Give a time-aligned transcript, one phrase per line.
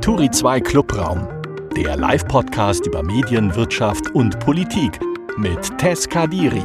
[0.00, 1.28] Turi 2 Clubraum,
[1.76, 4.98] der Live-Podcast über Medien, Wirtschaft und Politik
[5.36, 6.62] mit Tess Kadiri.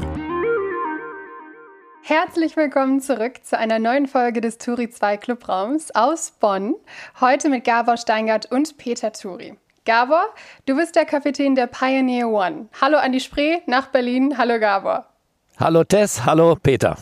[2.04, 6.76] Herzlich willkommen zurück zu einer neuen Folge des Turi 2 Clubraums aus Bonn.
[7.20, 9.58] Heute mit Gabor Steingart und Peter Turi.
[9.86, 10.26] Gabor,
[10.66, 12.68] du bist der Kapitän der Pioneer One.
[12.80, 14.38] Hallo an die Spree, nach Berlin.
[14.38, 15.08] Hallo Gabor.
[15.60, 16.98] Hallo Tess, hallo Peter.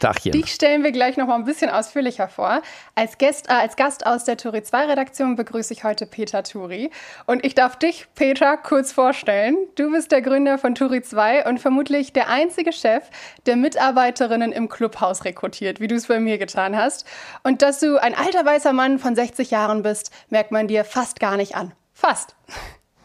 [0.00, 0.32] Tagchen.
[0.32, 2.62] Dich stellen wir gleich noch mal ein bisschen ausführlicher vor.
[2.94, 6.90] Als Gast, äh, als Gast aus der Turi 2 Redaktion begrüße ich heute Peter Turi.
[7.26, 9.56] Und ich darf dich, Peter, kurz vorstellen.
[9.76, 13.04] Du bist der Gründer von Turi 2 und vermutlich der einzige Chef,
[13.46, 17.06] der Mitarbeiterinnen im Clubhaus rekrutiert, wie du es bei mir getan hast.
[17.42, 21.20] Und dass du ein alter weißer Mann von 60 Jahren bist, merkt man dir fast
[21.20, 21.72] gar nicht an.
[21.92, 22.34] Fast.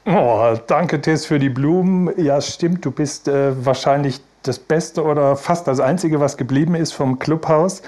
[0.06, 2.12] Oh, danke, Tess, für die Blumen.
[2.18, 6.94] Ja, stimmt, du bist äh, wahrscheinlich das Beste oder fast das Einzige, was geblieben ist
[6.94, 7.82] vom Clubhaus.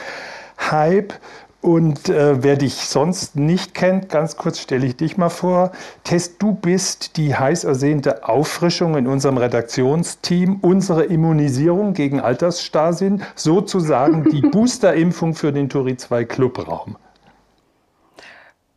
[0.69, 1.13] Hype.
[1.61, 5.71] Und äh, wer dich sonst nicht kennt, ganz kurz stelle ich dich mal vor.
[6.03, 14.23] Tess, du bist die heiß ersehnte Auffrischung in unserem Redaktionsteam, unsere Immunisierung gegen Altersstarrsinn, sozusagen
[14.31, 16.97] die Boosterimpfung für den Turi 2 Clubraum.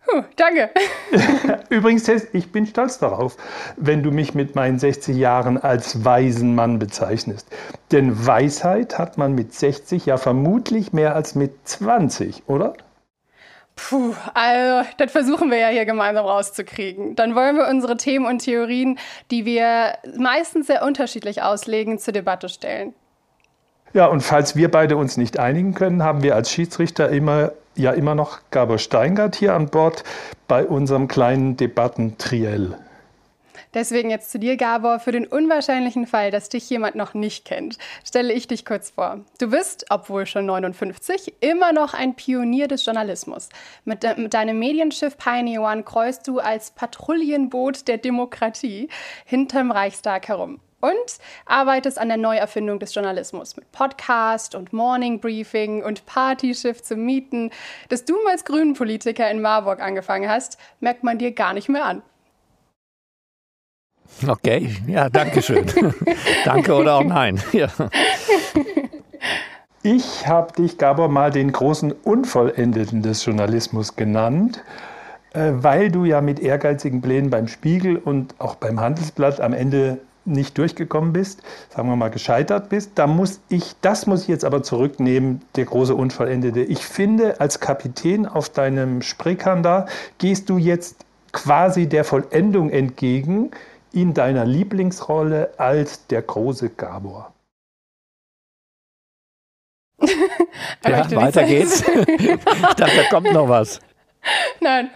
[0.06, 0.70] Puh, danke.
[1.70, 3.36] Übrigens, ich bin stolz darauf,
[3.77, 7.48] wenn du mich mit meinen 60 Jahren als weisen Mann bezeichnest.
[7.91, 12.74] Denn Weisheit hat man mit 60 ja vermutlich mehr als mit 20, oder?
[13.77, 17.16] Puh, also das versuchen wir ja hier gemeinsam rauszukriegen.
[17.16, 18.98] Dann wollen wir unsere Themen und Theorien,
[19.30, 22.94] die wir meistens sehr unterschiedlich auslegen, zur Debatte stellen.
[23.94, 27.92] Ja, und falls wir beide uns nicht einigen können, haben wir als Schiedsrichter immer ja
[27.92, 30.05] immer noch Gabor Steingart hier an Bord
[30.48, 32.78] bei unserem kleinen Debattentriell.
[33.75, 35.00] Deswegen jetzt zu dir, Gabor.
[35.00, 39.20] Für den unwahrscheinlichen Fall, dass dich jemand noch nicht kennt, stelle ich dich kurz vor.
[39.41, 43.48] Du bist, obwohl schon 59, immer noch ein Pionier des Journalismus.
[43.84, 48.89] Mit, de mit deinem Medienschiff Pioneer One kreust du als Patrouillenboot der Demokratie
[49.25, 55.83] hinterm Reichstag herum und arbeitest an der Neuerfindung des Journalismus mit Podcast und Morning Briefing
[55.83, 57.50] und Partyschiff zum Mieten.
[57.89, 62.02] Dass du als Grünen-Politiker in Marburg angefangen hast, merkt man dir gar nicht mehr an.
[64.28, 65.64] Okay, ja, danke schön.
[66.45, 67.42] danke oder auch nein.
[67.52, 67.68] Ja.
[69.83, 74.62] Ich habe dich, Gabor, mal den großen Unvollendeten des Journalismus genannt,
[75.33, 79.98] äh, weil du ja mit ehrgeizigen Plänen beim Spiegel und auch beim Handelsblatt am Ende
[80.24, 81.42] nicht durchgekommen bist,
[81.74, 85.67] sagen wir mal gescheitert bist, da muss ich, das muss ich jetzt aber zurücknehmen, der
[85.67, 86.61] große Unvollendete.
[86.61, 89.86] Ich finde, als Kapitän auf deinem Spreekern da
[90.18, 93.51] gehst du jetzt quasi der Vollendung entgegen
[93.92, 97.33] in deiner Lieblingsrolle als der große Gabor.
[100.84, 101.80] ja, weiter geht's.
[102.18, 103.80] ich dachte, da kommt noch was.
[104.61, 104.90] Nein.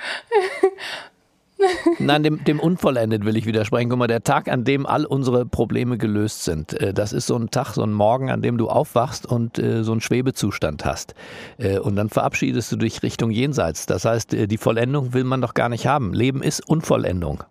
[1.99, 3.91] Nein, dem, dem unvollendet will ich widersprechen.
[3.91, 7.37] Guck mal, der Tag, an dem all unsere Probleme gelöst sind, äh, das ist so
[7.37, 11.15] ein Tag, so ein Morgen, an dem du aufwachst und äh, so einen Schwebezustand hast.
[11.59, 13.87] Äh, und dann verabschiedest du dich Richtung Jenseits.
[13.87, 16.13] Das heißt, die Vollendung will man doch gar nicht haben.
[16.13, 17.43] Leben ist Unvollendung.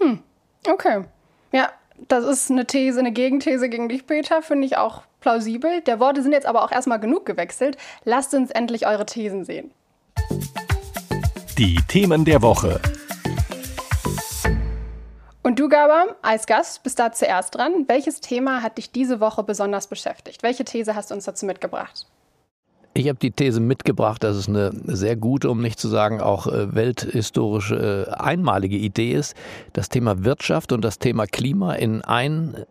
[0.00, 0.18] Hm,
[0.68, 1.04] okay.
[1.52, 1.70] Ja,
[2.08, 5.80] das ist eine These, eine Gegenthese gegen dich, Peter, finde ich auch plausibel.
[5.82, 7.76] Der Worte sind jetzt aber auch erstmal genug gewechselt.
[8.04, 9.70] Lasst uns endlich eure Thesen sehen.
[11.58, 12.80] Die Themen der Woche.
[15.52, 17.84] Und du, Gaba, als Gast bist da zuerst dran.
[17.86, 20.42] Welches Thema hat dich diese Woche besonders beschäftigt?
[20.42, 22.06] Welche These hast du uns dazu mitgebracht?
[22.94, 26.46] Ich habe die These mitgebracht, dass es eine sehr gute, um nicht zu sagen auch
[26.46, 29.36] äh, welthistorische äh, einmalige Idee ist,
[29.74, 32.64] das Thema Wirtschaft und das Thema Klima in ein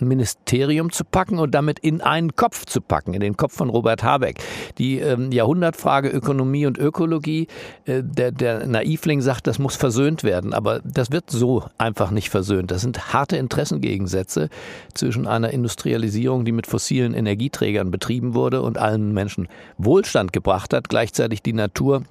[0.00, 4.02] Ministerium zu packen und damit in einen Kopf zu packen, in den Kopf von Robert
[4.02, 4.38] Habeck.
[4.78, 7.46] Die ähm, Jahrhundertfrage Ökonomie und Ökologie,
[7.84, 12.30] äh, der, der Naivling sagt, das muss versöhnt werden, aber das wird so einfach nicht
[12.30, 12.70] versöhnt.
[12.70, 14.48] Das sind harte Interessengegensätze
[14.94, 19.48] zwischen einer Industrialisierung, die mit fossilen Energieträgern betrieben wurde und allen Menschen
[19.78, 22.02] Wohlstand gebracht hat, gleichzeitig die Natur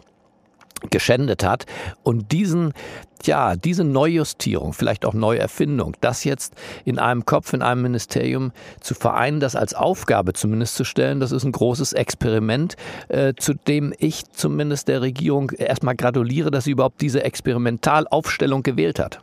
[0.89, 1.65] geschändet hat
[2.03, 2.73] und diesen
[3.25, 6.53] ja, diese Neujustierung, vielleicht auch Neuerfindung, das jetzt
[6.83, 8.51] in einem Kopf, in einem Ministerium
[8.81, 12.75] zu vereinen, das als Aufgabe zumindest zu stellen, das ist ein großes Experiment,
[13.07, 18.99] äh, zu dem ich zumindest der Regierung erstmal gratuliere, dass sie überhaupt diese Experimentalaufstellung gewählt
[18.99, 19.21] hat.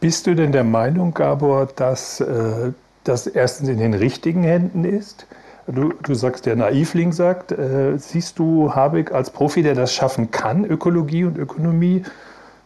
[0.00, 2.72] Bist du denn der Meinung, Gabor, dass äh,
[3.04, 5.26] das erstens in den richtigen Händen ist?
[5.66, 10.30] Du, du sagst, der Naivling sagt, äh, siehst du Habeck als Profi, der das schaffen
[10.30, 12.02] kann, Ökologie und Ökonomie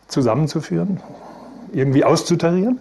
[0.09, 1.01] zusammenzuführen,
[1.73, 2.81] irgendwie auszutarieren?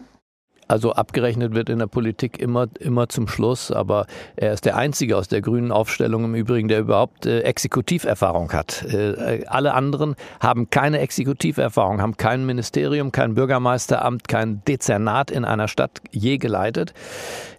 [0.67, 4.05] Also abgerechnet wird in der Politik immer, immer zum Schluss, aber
[4.35, 8.83] er ist der Einzige aus der grünen Aufstellung im Übrigen, der überhaupt äh, Exekutiverfahrung hat.
[8.83, 15.67] Äh, alle anderen haben keine Exekutiverfahrung, haben kein Ministerium, kein Bürgermeisteramt, kein Dezernat in einer
[15.67, 16.93] Stadt je geleitet.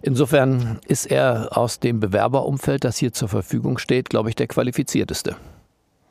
[0.01, 5.35] Insofern ist er aus dem Bewerberumfeld, das hier zur Verfügung steht, glaube ich, der qualifizierteste.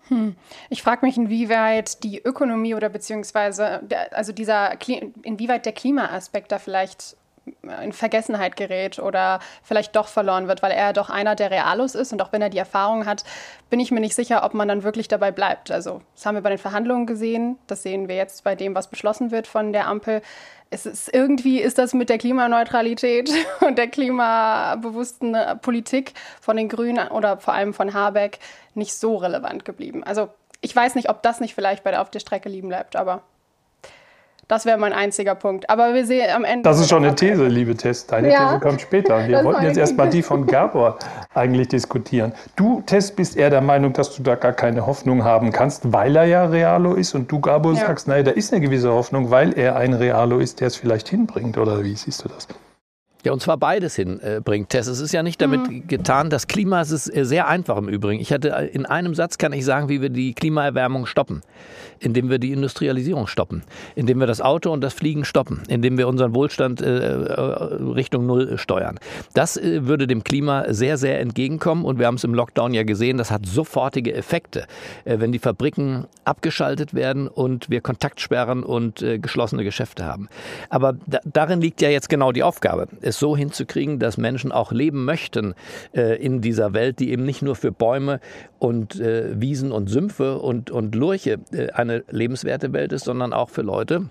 [0.09, 0.37] Hm.
[0.69, 4.77] Ich frage mich, inwieweit die Ökonomie oder beziehungsweise der, also dieser
[5.23, 7.17] inwieweit der Klimaaspekt da vielleicht
[7.83, 12.13] in Vergessenheit gerät oder vielleicht doch verloren wird, weil er doch einer der Realos ist
[12.13, 13.25] und auch wenn er die Erfahrung hat,
[13.71, 15.71] bin ich mir nicht sicher, ob man dann wirklich dabei bleibt.
[15.71, 18.89] Also das haben wir bei den Verhandlungen gesehen, das sehen wir jetzt bei dem, was
[18.89, 20.23] beschlossen wird von der Ampel
[20.71, 23.31] es ist irgendwie ist das mit der Klimaneutralität
[23.61, 28.41] und der klimabewussten Politik von den Grünen oder vor allem von Habeck
[28.75, 30.03] nicht so relevant geblieben.
[30.03, 30.31] Also
[30.61, 33.23] ich weiß nicht, ob das nicht vielleicht bei der auf der Strecke liegen bleibt, aber
[34.49, 35.69] das wäre mein einziger Punkt.
[35.71, 36.63] Aber wir sehen am Ende.
[36.63, 38.07] Das ist schon eine These, liebe Tess.
[38.07, 38.49] Deine ja.
[38.49, 39.27] These kommt später.
[39.27, 40.99] Wir wollten jetzt erstmal die von Gabor
[41.35, 42.33] eigentlich diskutieren.
[42.57, 46.17] Du, Tess, bist eher der Meinung, dass du da gar keine Hoffnung haben kannst, weil
[46.17, 47.15] er ja Realo ist.
[47.15, 47.87] Und du, Gabor, ja.
[47.87, 51.09] sagst, nein, da ist eine gewisse Hoffnung, weil er ein Realo ist, der es vielleicht
[51.09, 51.59] hinbringt.
[51.59, 52.49] Oder wie siehst du das?
[53.25, 54.87] Ja, und zwar beides hinbringt, Tess.
[54.87, 55.87] Es ist ja nicht damit mhm.
[55.87, 58.21] getan, das Klima ist sehr einfach im Übrigen.
[58.21, 61.41] Ich hatte in einem Satz kann ich sagen, wie wir die Klimaerwärmung stoppen
[62.05, 63.63] indem wir die Industrialisierung stoppen,
[63.95, 67.33] indem wir das Auto und das Fliegen stoppen, indem wir unseren Wohlstand äh, äh,
[67.95, 68.99] Richtung Null steuern.
[69.33, 72.83] Das äh, würde dem Klima sehr, sehr entgegenkommen und wir haben es im Lockdown ja
[72.83, 74.67] gesehen, das hat sofortige Effekte,
[75.05, 80.29] äh, wenn die Fabriken abgeschaltet werden und wir Kontaktsperren und äh, geschlossene Geschäfte haben.
[80.69, 84.73] Aber da, darin liegt ja jetzt genau die Aufgabe, es so hinzukriegen, dass Menschen auch
[84.73, 85.55] leben möchten
[85.95, 88.21] äh, in dieser Welt, die eben nicht nur für Bäume
[88.59, 91.39] und Wiesen und Sümpfe und, und Lurche
[91.75, 94.09] eine eine lebenswerte Welt ist, sondern auch für Leute,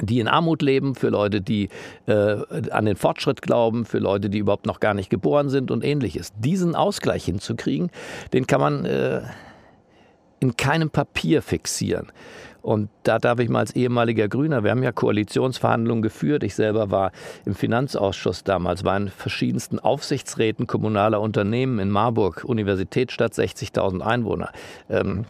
[0.00, 1.68] die in Armut leben, für Leute, die
[2.06, 2.36] äh,
[2.70, 6.32] an den Fortschritt glauben, für Leute, die überhaupt noch gar nicht geboren sind und ähnliches.
[6.38, 7.90] Diesen Ausgleich hinzukriegen,
[8.32, 9.22] den kann man äh,
[10.40, 12.12] in keinem Papier fixieren.
[12.60, 16.42] Und da darf ich mal als ehemaliger Grüner, wir haben ja Koalitionsverhandlungen geführt.
[16.42, 17.12] Ich selber war
[17.44, 24.50] im Finanzausschuss damals, war in verschiedensten Aufsichtsräten kommunaler Unternehmen in Marburg, Universitätsstadt, 60.000 Einwohner.
[24.90, 25.24] Ähm,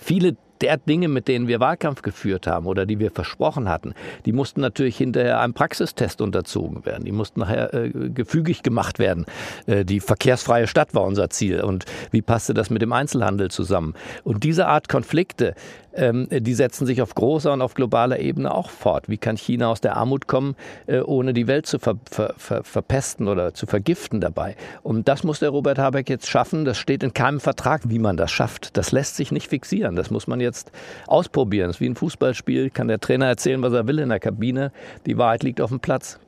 [0.00, 3.94] viele der Dinge, mit denen wir Wahlkampf geführt haben oder die wir versprochen hatten,
[4.26, 7.04] die mussten natürlich hinterher einem Praxistest unterzogen werden.
[7.04, 9.26] Die mussten nachher äh, gefügig gemacht werden.
[9.66, 11.62] Äh, die verkehrsfreie Stadt war unser Ziel.
[11.62, 13.94] Und wie passte das mit dem Einzelhandel zusammen?
[14.24, 15.54] Und diese Art Konflikte,
[15.94, 19.08] ähm, die setzen sich auf großer und auf globaler Ebene auch fort.
[19.08, 20.56] Wie kann China aus der Armut kommen,
[20.86, 24.56] äh, ohne die Welt zu ver ver ver verpesten oder zu vergiften dabei?
[24.82, 26.64] Und das muss der Robert Habeck jetzt schaffen.
[26.64, 28.76] Das steht in keinem Vertrag, wie man das schafft.
[28.76, 29.96] Das lässt sich nicht fixieren.
[29.96, 30.72] Das muss man jetzt
[31.06, 31.68] ausprobieren.
[31.68, 32.70] Das ist wie ein Fußballspiel.
[32.70, 34.72] Kann der Trainer erzählen, was er will in der Kabine.
[35.06, 36.18] Die Wahrheit liegt auf dem Platz.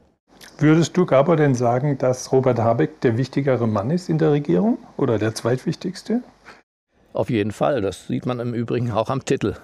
[0.59, 4.79] Würdest du, Gabor, denn sagen, dass Robert Habeck der wichtigere Mann ist in der Regierung
[4.97, 6.23] oder der zweitwichtigste?
[7.13, 7.81] Auf jeden Fall.
[7.81, 9.55] Das sieht man im Übrigen auch am Titel.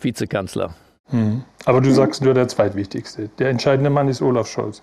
[0.00, 0.74] Vizekanzler.
[1.10, 1.44] Hm.
[1.64, 3.28] Aber du sagst nur der zweitwichtigste.
[3.38, 4.82] Der entscheidende Mann ist Olaf Scholz.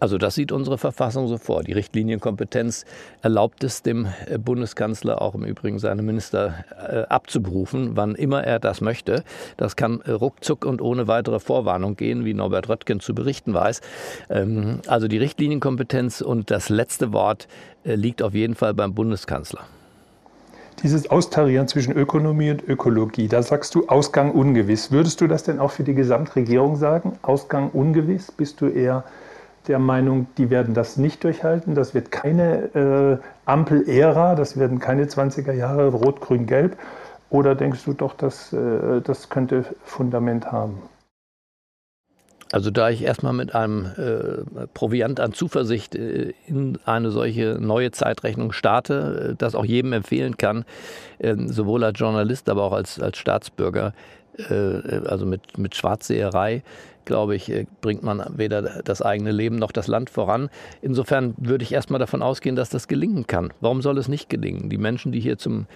[0.00, 1.64] Also das sieht unsere Verfassung so vor.
[1.64, 2.84] Die Richtlinienkompetenz
[3.20, 8.60] erlaubt es dem äh, Bundeskanzler auch im Übrigen seine Minister äh, abzuberufen, wann immer er
[8.60, 9.24] das möchte.
[9.56, 13.80] Das kann äh, ruckzuck und ohne weitere Vorwarnung gehen, wie Norbert Röttgen zu berichten weiß.
[14.30, 17.48] Ähm, also die Richtlinienkompetenz und das letzte Wort
[17.84, 19.64] liegt auf jeden Fall beim Bundeskanzler
[20.82, 24.92] dieses Austarieren zwischen Ökonomie und Ökologie, da sagst du Ausgang ungewiss.
[24.92, 27.18] Würdest du das denn auch für die Gesamtregierung sagen?
[27.22, 28.30] Ausgang ungewiss?
[28.32, 29.04] Bist du eher
[29.66, 31.74] der Meinung, die werden das nicht durchhalten?
[31.74, 36.76] Das wird keine äh, Ampel-Ära, das werden keine 20er Jahre Rot, Grün, Gelb?
[37.30, 40.78] Oder denkst du doch, dass äh, das könnte Fundament haben?
[42.50, 47.90] Also da ich erstmal mit einem äh, Proviant an Zuversicht äh, in eine solche neue
[47.90, 50.64] Zeitrechnung starte, äh, das auch jedem empfehlen kann,
[51.18, 53.92] äh, sowohl als Journalist, aber auch als, als Staatsbürger,
[54.38, 54.52] äh,
[55.06, 56.62] also mit, mit Schwarzseherei,
[57.04, 60.48] glaube ich, äh, bringt man weder das eigene Leben noch das Land voran.
[60.80, 63.52] Insofern würde ich erstmal davon ausgehen, dass das gelingen kann.
[63.60, 64.70] Warum soll es nicht gelingen?
[64.70, 65.66] Die Menschen, die hier zum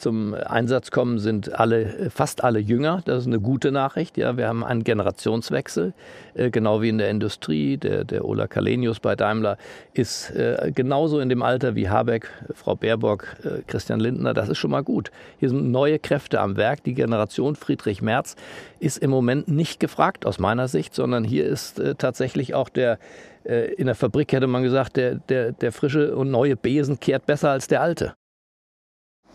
[0.00, 3.02] zum Einsatz kommen, sind alle, fast alle jünger.
[3.04, 4.16] Das ist eine gute Nachricht.
[4.16, 5.92] Ja, wir haben einen Generationswechsel,
[6.34, 7.76] äh, genau wie in der Industrie.
[7.76, 9.58] Der, der Ola Kalenius bei Daimler
[9.92, 14.34] ist äh, genauso in dem Alter wie Habeck, Frau Baerbock, äh, Christian Lindner.
[14.34, 15.10] Das ist schon mal gut.
[15.38, 16.82] Hier sind neue Kräfte am Werk.
[16.84, 18.36] Die Generation Friedrich Merz
[18.80, 22.98] ist im Moment nicht gefragt aus meiner Sicht, sondern hier ist tatsächlich auch der
[23.42, 27.48] in der Fabrik hätte man gesagt, der, der, der frische und neue Besen kehrt besser
[27.48, 28.12] als der alte.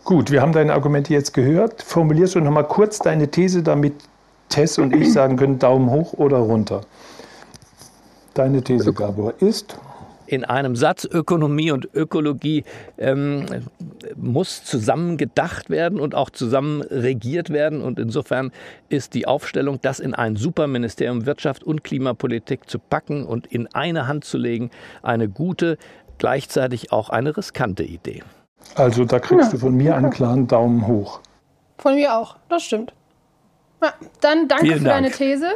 [0.06, 1.82] Gut, wir haben deine Argumente jetzt gehört.
[1.82, 3.92] Formulierst du noch mal kurz deine These, damit
[4.48, 6.82] Tess und ich sagen können, Daumen hoch oder runter.
[8.32, 9.76] Deine These, Gabor, ist?
[10.28, 12.64] in einem Satz Ökonomie und Ökologie
[12.98, 13.46] ähm,
[14.16, 17.80] muss zusammen gedacht werden und auch zusammen regiert werden.
[17.80, 18.52] Und insofern
[18.88, 24.06] ist die Aufstellung, das in ein Superministerium Wirtschaft und Klimapolitik zu packen und in eine
[24.06, 24.70] Hand zu legen,
[25.02, 25.78] eine gute,
[26.18, 28.22] gleichzeitig auch eine riskante Idee.
[28.74, 29.50] Also da kriegst ja.
[29.52, 31.20] du von mir einen klaren Daumen hoch.
[31.78, 32.92] Von mir auch, das stimmt.
[33.82, 35.04] Ja, dann danke Vielen für Dank.
[35.04, 35.48] deine These.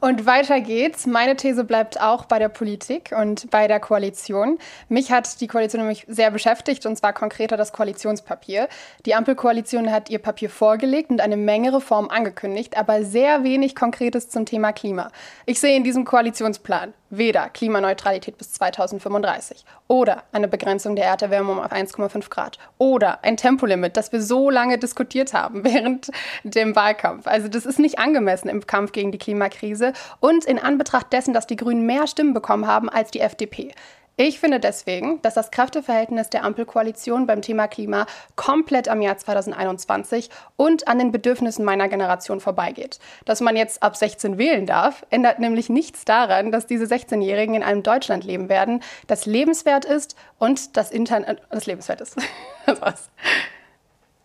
[0.00, 1.06] Und weiter geht's.
[1.06, 4.58] Meine These bleibt auch bei der Politik und bei der Koalition.
[4.90, 8.68] Mich hat die Koalition nämlich sehr beschäftigt und zwar konkreter das Koalitionspapier.
[9.06, 14.28] Die Ampelkoalition hat ihr Papier vorgelegt und eine Menge Reformen angekündigt, aber sehr wenig Konkretes
[14.28, 15.10] zum Thema Klima.
[15.46, 21.72] Ich sehe in diesem Koalitionsplan weder Klimaneutralität bis 2035 oder eine Begrenzung der Erderwärmung auf
[21.72, 26.10] 1,5 Grad oder ein Tempolimit, das wir so lange diskutiert haben während
[26.42, 27.26] dem Wahlkampf.
[27.26, 31.46] Also das ist nicht angemessen im Kampf gegen die Klimakrise und in Anbetracht dessen, dass
[31.46, 33.72] die Grünen mehr Stimmen bekommen haben als die FDP.
[34.16, 38.06] Ich finde deswegen, dass das Kräfteverhältnis der Ampelkoalition beim Thema Klima
[38.36, 43.00] komplett am Jahr 2021 und an den Bedürfnissen meiner Generation vorbeigeht.
[43.24, 47.64] Dass man jetzt ab 16 wählen darf, ändert nämlich nichts daran, dass diese 16-Jährigen in
[47.64, 52.16] einem Deutschland leben werden, das lebenswert ist und das Internet das lebenswert ist.
[52.66, 53.10] Was?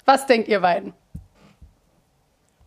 [0.05, 0.93] Was denkt ihr beiden?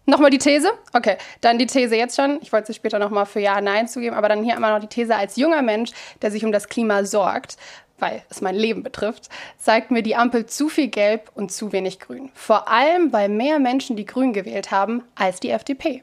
[0.05, 0.71] Nochmal die These?
[0.93, 2.39] Okay, dann die These jetzt schon.
[2.43, 4.89] Ich wollte sie später nochmal für Ja, Nein zugeben, aber dann hier einmal noch die
[4.89, 5.93] These als junger Mensch,
[6.23, 7.57] der sich um das Klima sorgt,
[7.99, 9.29] weil es mein Leben betrifft,
[9.59, 12.31] zeigt mir die Ampel zu viel Gelb und zu wenig Grün.
[12.35, 16.03] Vor allem, weil mehr Menschen die Grün gewählt haben als die FDP.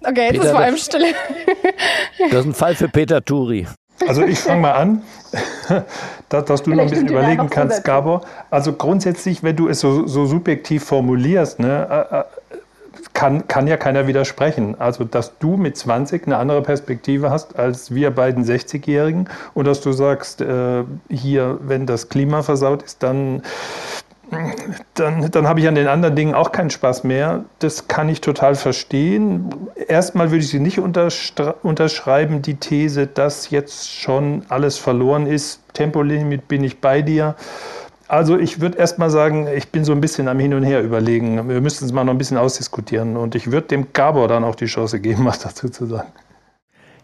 [0.00, 1.14] Okay, jetzt Peter, ist vor allem Stille.
[2.30, 3.66] Das ist ein Fall für Peter Turi.
[4.06, 5.02] Also ich fange mal an,
[6.28, 8.22] dass, dass du noch ein bisschen überlegen kannst, Gabor.
[8.50, 12.24] Also grundsätzlich, wenn du es so, so subjektiv formulierst, ne, äh, äh,
[13.12, 14.76] kann, kann ja keiner widersprechen.
[14.78, 19.80] Also, dass du mit 20 eine andere Perspektive hast als wir beiden 60-Jährigen und dass
[19.80, 23.42] du sagst, äh, hier, wenn das Klima versaut ist, dann
[24.94, 27.44] dann, dann habe ich an den anderen Dingen auch keinen Spaß mehr.
[27.58, 29.50] Das kann ich total verstehen.
[29.86, 35.62] Erstmal würde ich sie nicht unterschreiben, die These, dass jetzt schon alles verloren ist.
[35.72, 37.36] Tempolimit bin ich bei dir.
[38.08, 41.48] Also ich würde erstmal sagen, ich bin so ein bisschen am Hin und Her überlegen.
[41.48, 43.16] Wir müssen es mal noch ein bisschen ausdiskutieren.
[43.16, 46.08] Und ich würde dem Gabor dann auch die Chance geben, was dazu zu sagen.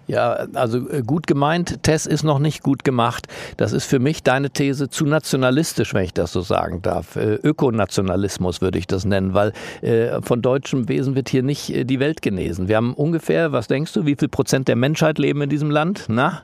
[0.06, 3.26] Ja, also äh, gut gemeint, Tess ist noch nicht gut gemacht.
[3.56, 7.16] Das ist für mich deine These zu nationalistisch, wenn ich das so sagen darf.
[7.16, 12.00] Äh, Ökonationalismus würde ich das nennen, weil äh, von deutschem Wesen wird hier nicht die
[12.00, 12.68] Welt genesen.
[12.68, 16.04] Wir haben ungefähr, was denkst du, wie viel Prozent der Menschheit leben in diesem Land?
[16.08, 16.42] Na?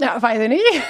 [0.00, 0.82] Ja, weiß ich nicht.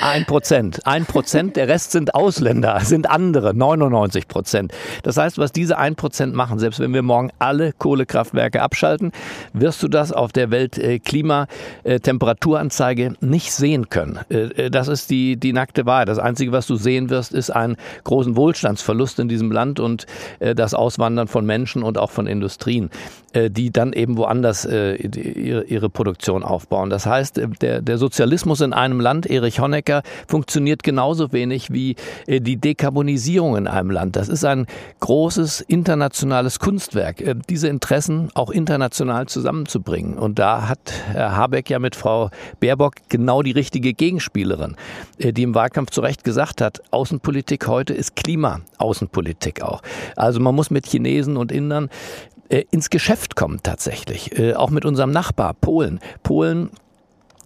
[0.00, 0.86] Ein Prozent.
[0.86, 1.56] Ein Prozent.
[1.56, 3.54] Der Rest sind Ausländer, sind andere.
[3.54, 4.72] 99 Prozent.
[5.02, 9.12] Das heißt, was diese ein Prozent machen, selbst wenn wir morgen alle Kohlekraftwerke abschalten,
[9.52, 14.20] wirst du das auf der Welt äh, Klimatemperaturanzeige nicht sehen können.
[14.28, 16.08] Äh, äh, das ist die, die nackte Wahrheit.
[16.08, 20.06] Das Einzige, was du sehen wirst, ist einen großen Wohlstandsverlust in diesem Land und
[20.40, 22.90] das Auswandern von Menschen und auch von Industrien,
[23.34, 26.90] die dann eben woanders ihre Produktion aufbauen.
[26.90, 31.94] Das heißt, der, der Sozialismus in einem Land, Erich Erich Honecker funktioniert genauso wenig wie
[32.26, 34.16] äh, die Dekarbonisierung in einem Land.
[34.16, 34.66] Das ist ein
[35.00, 40.18] großes internationales Kunstwerk, äh, diese Interessen auch international zusammenzubringen.
[40.18, 44.76] Und da hat Herr Habeck ja mit Frau Baerbock genau die richtige Gegenspielerin,
[45.18, 49.82] äh, die im Wahlkampf zu Recht gesagt hat, Außenpolitik heute ist Klima-Außenpolitik auch.
[50.16, 51.88] Also man muss mit Chinesen und Indern
[52.70, 54.30] ins Geschäft kommen tatsächlich.
[54.54, 55.98] auch mit unserem Nachbar Polen.
[56.22, 56.70] Polen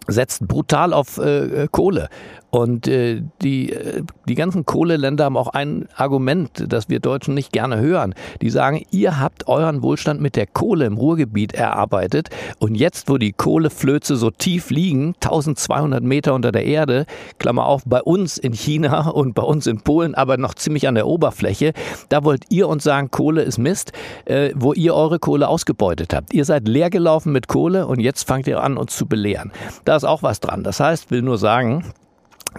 [0.09, 2.09] setzt brutal auf äh, Kohle.
[2.50, 7.52] Und äh, die, äh, die ganzen Kohleländer haben auch ein Argument, das wir Deutschen nicht
[7.52, 8.14] gerne hören.
[8.40, 13.19] Die sagen, ihr habt euren Wohlstand mit der Kohle im Ruhrgebiet erarbeitet und jetzt, wo
[13.19, 17.05] die Kohleflöze so tief liegen, 1200 Meter unter der Erde,
[17.38, 20.95] Klammer auf, bei uns in China und bei uns in Polen, aber noch ziemlich an
[20.95, 21.73] der Oberfläche,
[22.09, 23.93] da wollt ihr uns sagen, Kohle ist Mist,
[24.25, 26.33] äh, wo ihr eure Kohle ausgebeutet habt.
[26.33, 29.52] Ihr seid leergelaufen mit Kohle und jetzt fangt ihr an, uns zu belehren.
[29.85, 30.64] Da ist auch was dran.
[30.64, 31.85] Das heißt, will nur sagen,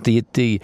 [0.05, 0.59] die, die,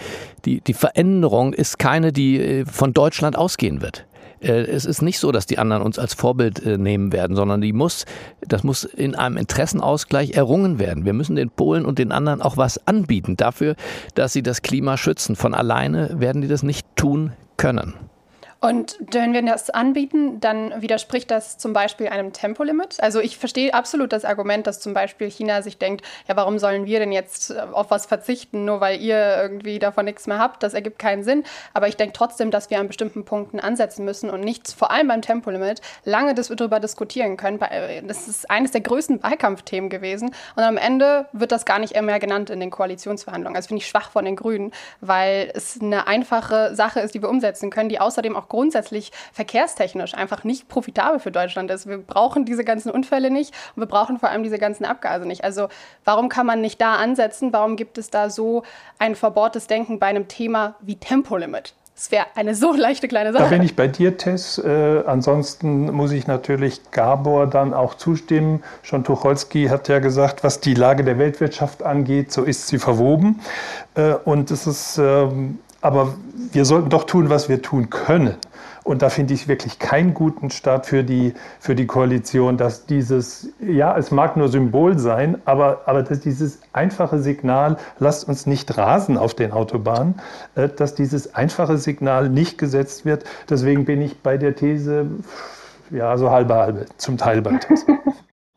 [0.45, 4.05] die, die Veränderung ist keine, die äh, von Deutschland ausgehen wird.
[4.41, 7.61] Äh, es ist nicht so, dass die anderen uns als Vorbild äh, nehmen werden, sondern
[7.61, 8.05] die muss,
[8.41, 11.05] das muss in einem Interessenausgleich errungen werden.
[11.05, 13.75] Wir müssen den Polen und den anderen auch was anbieten dafür,
[14.13, 15.35] dass sie das Klima schützen.
[15.35, 17.93] Von alleine werden die das nicht tun können.
[18.65, 22.97] Und wenn wir das anbieten, dann widerspricht das zum Beispiel einem Tempolimit.
[22.99, 26.87] Also ich verstehe absolut das Argument, dass zum Beispiel China sich denkt, ja, warum sollen
[26.87, 30.63] wir denn jetzt äh, auf was verzichten, nur weil ihr irgendwie davon nichts mehr habt?
[30.63, 31.43] Das ergibt keinen Sinn.
[31.75, 35.09] Aber ich denke trotzdem, dass wir an bestimmten Punkten ansetzen müssen und nicht vor allem
[35.09, 37.61] beim Tempolimit lange darüber diskutieren können.
[37.61, 40.31] Äh, das ist eines der größten Wahlkampfthemen gewesen.
[40.55, 43.55] Und am Ende wird das gar nicht mehr genannt in den Koalitionsverhandlungen.
[43.55, 47.29] Also finde ich schwach von den Grünen, weil es eine einfache Sache ist, die wir
[47.29, 51.87] umsetzen können, die außerdem auch grundsätzlich verkehrstechnisch einfach nicht profitabel für Deutschland ist.
[51.87, 55.43] Wir brauchen diese ganzen Unfälle nicht und wir brauchen vor allem diese ganzen Abgase nicht.
[55.43, 55.67] Also
[56.05, 57.51] warum kann man nicht da ansetzen?
[57.51, 58.63] Warum gibt es da so
[58.97, 61.73] ein verbohrtes Denken bei einem Thema wie Tempolimit?
[61.97, 63.43] Es wäre eine so leichte kleine Sache.
[63.43, 64.57] Da bin ich bei dir, Tess.
[64.57, 68.63] Äh, ansonsten muss ich natürlich Gabor dann auch zustimmen.
[68.83, 73.39] Schon Tucholsky hat ja gesagt, was die Lage der Weltwirtschaft angeht, so ist sie verwoben.
[73.95, 76.15] Äh, und es ist ähm, aber
[76.51, 78.35] wir sollten doch tun, was wir tun können.
[78.83, 83.49] Und da finde ich wirklich keinen guten Start für die, für die Koalition, dass dieses,
[83.59, 88.77] ja, es mag nur Symbol sein, aber, aber dass dieses einfache Signal, lasst uns nicht
[88.77, 90.15] rasen auf den Autobahnen,
[90.55, 93.23] äh, dass dieses einfache Signal nicht gesetzt wird.
[93.47, 95.05] Deswegen bin ich bei der These,
[95.91, 97.85] ja, so halbe halbe, zum Teil bei These.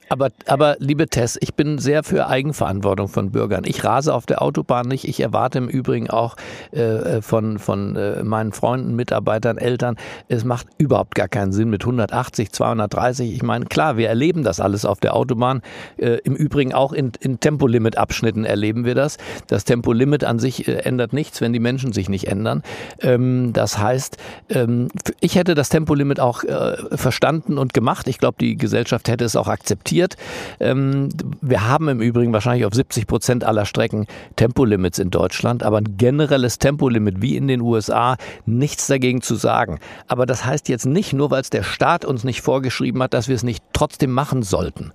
[0.09, 3.65] Aber, aber liebe Tess, ich bin sehr für Eigenverantwortung von Bürgern.
[3.67, 5.07] Ich rase auf der Autobahn nicht.
[5.07, 6.37] Ich erwarte im Übrigen auch
[6.73, 9.97] äh, äh, von, von äh, meinen Freunden, Mitarbeitern, Eltern,
[10.29, 13.35] es macht überhaupt gar keinen Sinn mit 180, 230.
[13.35, 15.63] Ich meine, klar, wir erleben das alles auf der Autobahn.
[15.99, 19.19] Äh, Im Übrigen auch in, in Tempolimit-Abschnitten erleben wir das.
[19.47, 22.63] Das Tempolimit an sich äh, ändert nichts, wenn die Menschen sich nicht ändern.
[23.01, 24.17] Ähm, das heißt,
[24.49, 24.89] ähm,
[25.21, 28.09] ich hätte das Tempolimit auch äh, verstanden und gemacht.
[28.09, 30.17] Ich glaube, die Gesellschaft hätte es auch akzeptiert passiert.
[30.61, 31.09] Ähm,
[31.41, 35.97] wir haben im Übrigen wahrscheinlich auf 70 Prozent aller Strecken Tempolimits in Deutschland, aber ein
[35.97, 39.79] generelles Tempolimit wie in den USA nichts dagegen zu sagen.
[40.07, 43.29] Aber das heißt jetzt nicht, nur weil es der Staat uns nicht vorgeschrieben hat, dass
[43.29, 44.93] wir es nicht trotzdem machen sollten.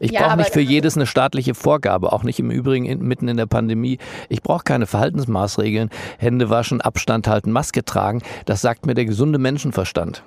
[0.00, 3.28] Ich ja, brauche nicht für jedes eine staatliche Vorgabe, auch nicht im Übrigen in, mitten
[3.28, 3.98] in der Pandemie.
[4.28, 8.20] Ich brauche keine Verhaltensmaßregeln, Hände waschen, Abstand halten, Maske tragen.
[8.44, 10.22] Das sagt mir der gesunde Menschenverstand.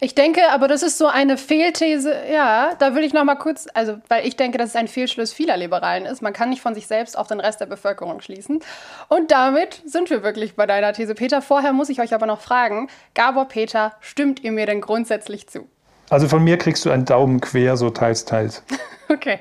[0.00, 2.14] Ich denke, aber das ist so eine Fehlthese.
[2.32, 5.32] Ja, da will ich noch mal kurz, also weil ich denke, dass es ein Fehlschluss
[5.32, 6.22] vieler Liberalen ist.
[6.22, 8.60] Man kann nicht von sich selbst auf den Rest der Bevölkerung schließen.
[9.08, 11.42] Und damit sind wir wirklich bei deiner These, Peter.
[11.42, 15.68] Vorher muss ich euch aber noch fragen, Gabor Peter, stimmt ihr mir denn grundsätzlich zu?
[16.10, 18.62] Also von mir kriegst du einen Daumen quer, so teils, teils.
[19.08, 19.40] okay.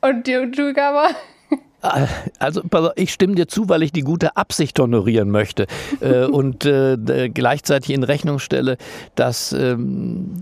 [0.00, 1.10] Und du, du Gabor?
[1.80, 2.62] Also
[2.96, 5.66] ich stimme dir zu, weil ich die gute Absicht honorieren möchte
[6.00, 8.76] äh, und äh, gleichzeitig in Rechnung stelle,
[9.14, 10.40] dass ähm,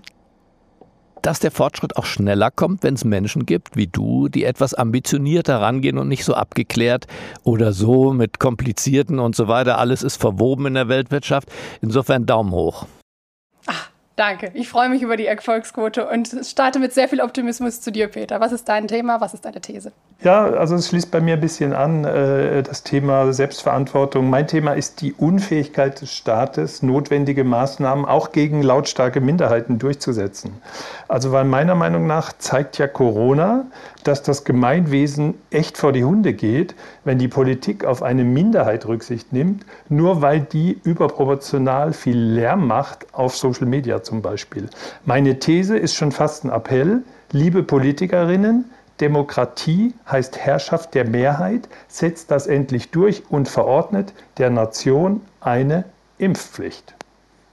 [1.25, 5.59] dass der Fortschritt auch schneller kommt, wenn es Menschen gibt wie du, die etwas ambitionierter
[5.59, 7.07] rangehen und nicht so abgeklärt
[7.45, 9.79] oder so mit komplizierten und so weiter.
[9.79, 11.49] Alles ist verwoben in der Weltwirtschaft.
[11.81, 12.87] Insofern Daumen hoch.
[14.17, 14.53] Danke.
[14.55, 18.39] Ich freue mich über die Erfolgsquote und starte mit sehr viel Optimismus zu dir, Peter.
[18.39, 19.21] Was ist dein Thema?
[19.21, 19.91] Was ist deine These?
[20.23, 24.31] Ja, also es schließt bei mir ein bisschen an, äh, das Thema Selbstverantwortung.
[24.31, 30.63] Mein Thema ist die Unfähigkeit des Staates, notwendige Maßnahmen auch gegen lautstarke Minderheiten durchzusetzen.
[31.09, 33.67] Also weil meiner Meinung nach zeigt ja Corona,
[34.05, 39.33] dass das Gemeinwesen echt vor die Hunde geht, wenn die Politik auf eine Minderheit Rücksicht
[39.33, 44.69] nimmt, nur weil die überproportional viel Lärm macht auf Social Media zum Beispiel.
[45.05, 52.31] Meine These ist schon fast ein Appell, liebe Politikerinnen, Demokratie heißt Herrschaft der Mehrheit, setzt
[52.31, 55.85] das endlich durch und verordnet der Nation eine
[56.19, 56.95] Impfpflicht.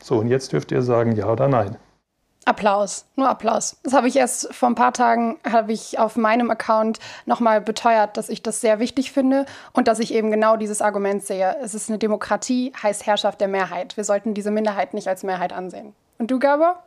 [0.04, 1.78] So, und jetzt dürft ihr sagen ja oder nein.
[2.52, 3.78] Applaus, nur Applaus.
[3.84, 8.18] Das habe ich erst vor ein paar Tagen, habe ich auf meinem Account nochmal beteuert,
[8.18, 11.56] dass ich das sehr wichtig finde und dass ich eben genau dieses Argument sehe.
[11.64, 13.96] Es ist eine Demokratie, heißt Herrschaft der Mehrheit.
[13.96, 15.96] Wir sollten diese Minderheit nicht als Mehrheit ansehen.
[16.18, 16.84] Und du, Gabor?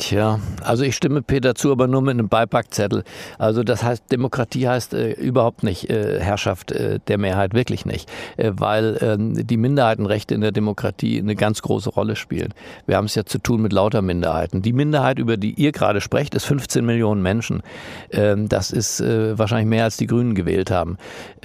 [0.00, 3.04] Tja, also ich stimme Peter zu, aber nur mit einem Beipackzettel.
[3.38, 8.10] Also das heißt, Demokratie heißt äh, überhaupt nicht äh, Herrschaft äh, der Mehrheit, wirklich nicht,
[8.38, 12.54] äh, weil ähm, die Minderheitenrechte in der Demokratie eine ganz große Rolle spielen.
[12.86, 14.62] Wir haben es ja zu tun mit lauter Minderheiten.
[14.62, 17.62] Die Minderheit, über die ihr gerade sprecht, ist 15 Millionen Menschen.
[18.10, 20.96] Ähm, das ist äh, wahrscheinlich mehr, als die Grünen gewählt haben.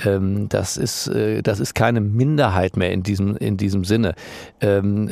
[0.06, 4.16] Ähm, das ist äh, das ist keine Minderheit mehr in diesem in diesem Sinne.
[4.62, 5.10] Ähm,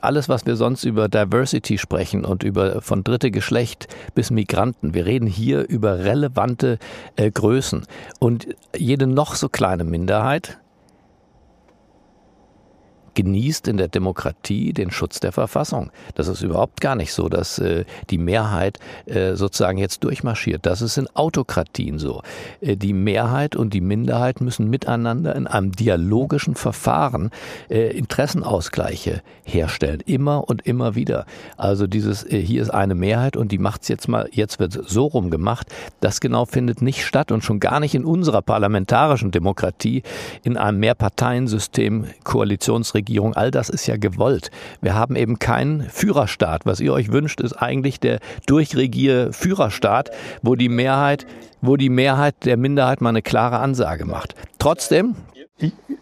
[0.00, 4.94] alles, was wir sonst über Diversity sprechen und über von dritte Geschlecht bis Migranten.
[4.94, 6.78] Wir reden hier über relevante
[7.16, 7.86] äh, Größen.
[8.18, 10.58] Und jede noch so kleine Minderheit
[13.14, 15.90] genießt in der Demokratie den Schutz der Verfassung.
[16.14, 20.64] Das ist überhaupt gar nicht so, dass äh, die Mehrheit äh, sozusagen jetzt durchmarschiert.
[20.66, 22.22] Das ist in Autokratien so.
[22.60, 27.30] Äh, die Mehrheit und die Minderheit müssen miteinander in einem dialogischen Verfahren
[27.68, 30.00] äh, Interessenausgleiche herstellen.
[30.06, 31.26] Immer und immer wieder.
[31.56, 34.72] Also dieses, äh, hier ist eine Mehrheit und die macht es jetzt mal, jetzt wird
[34.72, 35.68] so rum gemacht.
[36.00, 40.02] Das genau findet nicht statt und schon gar nicht in unserer parlamentarischen Demokratie,
[40.42, 43.01] in einem Mehrparteiensystem, Koalitionsregierung.
[43.34, 44.50] All das ist ja gewollt.
[44.80, 46.66] Wir haben eben keinen Führerstaat.
[46.66, 50.10] Was ihr euch wünscht, ist eigentlich der Durchregier-Führerstaat,
[50.42, 51.26] wo die Mehrheit,
[51.60, 54.34] wo die Mehrheit der Minderheit mal eine klare Ansage macht.
[54.58, 55.14] Trotzdem,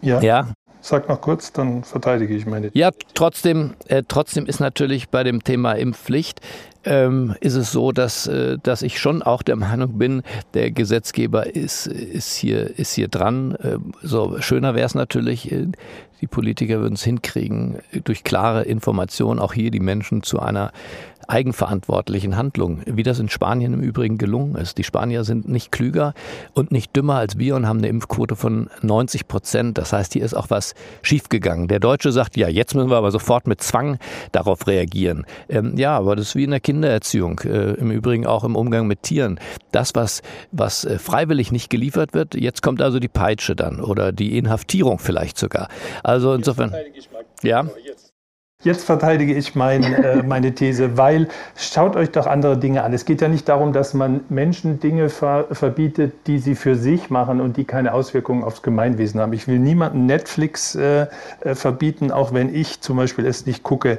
[0.01, 0.21] ja.
[0.21, 0.47] ja.
[0.83, 2.71] Sag noch kurz, dann verteidige ich meine.
[2.73, 6.41] Ja, trotzdem, äh, trotzdem ist natürlich bei dem Thema Impfpflicht
[6.83, 11.55] ähm, ist es so, dass, äh, dass ich schon auch der Meinung bin, der Gesetzgeber
[11.55, 13.55] ist, ist, hier, ist hier dran.
[13.55, 15.67] Äh, so schöner wäre es natürlich, äh,
[16.21, 20.71] die Politiker würden es hinkriegen, durch klare Informationen auch hier die Menschen zu einer
[21.27, 24.77] eigenverantwortlichen Handlung, wie das in Spanien im Übrigen gelungen ist.
[24.77, 26.13] Die Spanier sind nicht klüger
[26.53, 29.77] und nicht dümmer als wir und haben eine Impfquote von 90 Prozent.
[29.77, 31.67] Das heißt, hier ist auch was schiefgegangen.
[31.67, 33.97] Der Deutsche sagt, ja, jetzt müssen wir aber sofort mit Zwang
[34.31, 35.25] darauf reagieren.
[35.49, 38.87] Ähm, ja, aber das ist wie in der Kindererziehung, äh, im Übrigen auch im Umgang
[38.87, 39.39] mit Tieren.
[39.71, 44.11] Das, was, was äh, freiwillig nicht geliefert wird, jetzt kommt also die Peitsche dann oder
[44.11, 45.69] die Inhaftierung vielleicht sogar.
[46.03, 46.73] Also insofern.
[47.43, 47.65] Ja.
[48.63, 52.93] Jetzt verteidige ich mein, äh, meine These, weil schaut euch doch andere Dinge an.
[52.93, 57.09] Es geht ja nicht darum, dass man Menschen Dinge ver verbietet, die sie für sich
[57.09, 59.33] machen und die keine Auswirkungen aufs Gemeinwesen haben.
[59.33, 61.07] Ich will niemanden Netflix äh,
[61.41, 63.97] äh, verbieten, auch wenn ich zum Beispiel es nicht gucke.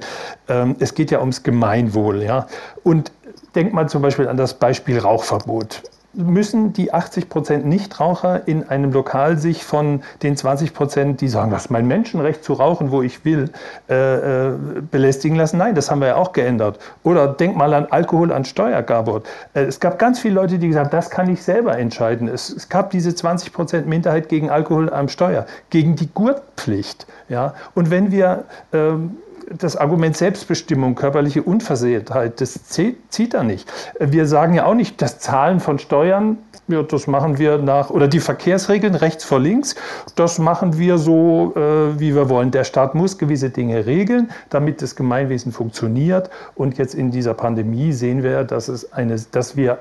[0.49, 2.23] Ähm, es geht ja ums Gemeinwohl.
[2.23, 2.47] Ja?
[2.85, 3.11] Und
[3.57, 5.83] denkt mal zum Beispiel an das Beispiel Rauchverbot
[6.15, 11.51] müssen die 80 Prozent Nichtraucher in einem Lokal sich von den 20 Prozent, die sagen,
[11.51, 13.51] das ist mein Menschenrecht zu rauchen, wo ich will,
[13.89, 14.53] äh, äh,
[14.91, 15.59] belästigen lassen?
[15.59, 16.79] Nein, das haben wir ja auch geändert.
[17.03, 19.23] Oder denk mal an Alkohol an Steuer, Gabor.
[19.55, 22.29] Äh, es gab ganz viele Leute, die gesagt haben, das kann ich selber entscheiden.
[22.29, 27.07] Es, es gab diese 20 Prozent Minderheit gegen Alkohol am Steuer, gegen die Gurtpflicht.
[27.29, 27.55] Ja?
[27.75, 29.17] Und wenn wir ähm,
[29.59, 33.71] das Argument Selbstbestimmung, körperliche Unversehrtheit, das zieht da nicht.
[33.99, 36.39] Wir sagen ja auch nicht, das Zahlen von Steuern,
[36.69, 39.75] ja, das machen wir nach, oder die Verkehrsregeln rechts vor links,
[40.15, 42.51] das machen wir so, äh, wie wir wollen.
[42.51, 46.31] Der Staat muss gewisse Dinge regeln, damit das Gemeinwesen funktioniert.
[46.55, 49.79] Und jetzt in dieser Pandemie sehen wir, dass, es eine, dass wir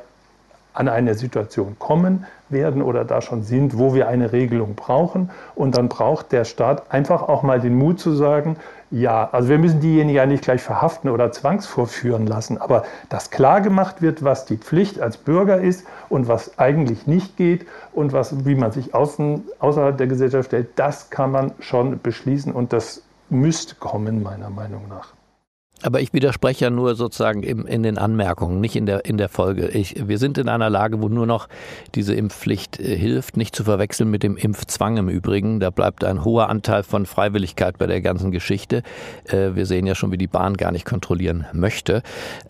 [0.74, 5.30] an eine Situation kommen werden oder da schon sind, wo wir eine Regelung brauchen.
[5.56, 8.58] Und dann braucht der Staat einfach auch mal den Mut zu sagen,
[8.92, 13.62] ja, also wir müssen diejenigen ja nicht gleich verhaften oder zwangsvorführen lassen, aber dass klar
[13.62, 18.46] gemacht wird, was die Pflicht als Bürger ist und was eigentlich nicht geht und was,
[18.46, 23.02] wie man sich außen, außerhalb der Gesellschaft stellt, das kann man schon beschließen und das
[23.30, 25.14] müsste kommen, meiner Meinung nach.
[25.84, 29.30] Aber ich widerspreche ja nur sozusagen im, in den Anmerkungen, nicht in der, in der
[29.30, 29.68] Folge.
[29.70, 31.48] Ich, wir sind in einer Lage, wo nur noch
[31.96, 35.60] diese Impfpflicht äh, hilft, nicht zu verwechseln mit dem Impfzwang im Übrigen.
[35.60, 38.84] Da bleibt ein hoher Anteil von Freiwilligkeit bei der ganzen Geschichte.
[39.26, 42.04] Äh, wir sehen ja schon, wie die Bahn gar nicht kontrollieren möchte.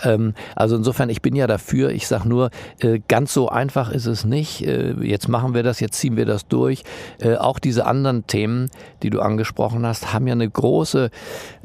[0.03, 1.91] Ähm, also insofern, ich bin ja dafür.
[1.91, 4.61] Ich sage nur, äh, ganz so einfach ist es nicht.
[4.61, 6.83] Jetzt machen wir das, jetzt ziehen wir das durch.
[7.39, 8.69] Auch diese anderen Themen,
[9.03, 11.09] die du angesprochen hast, haben ja eine große,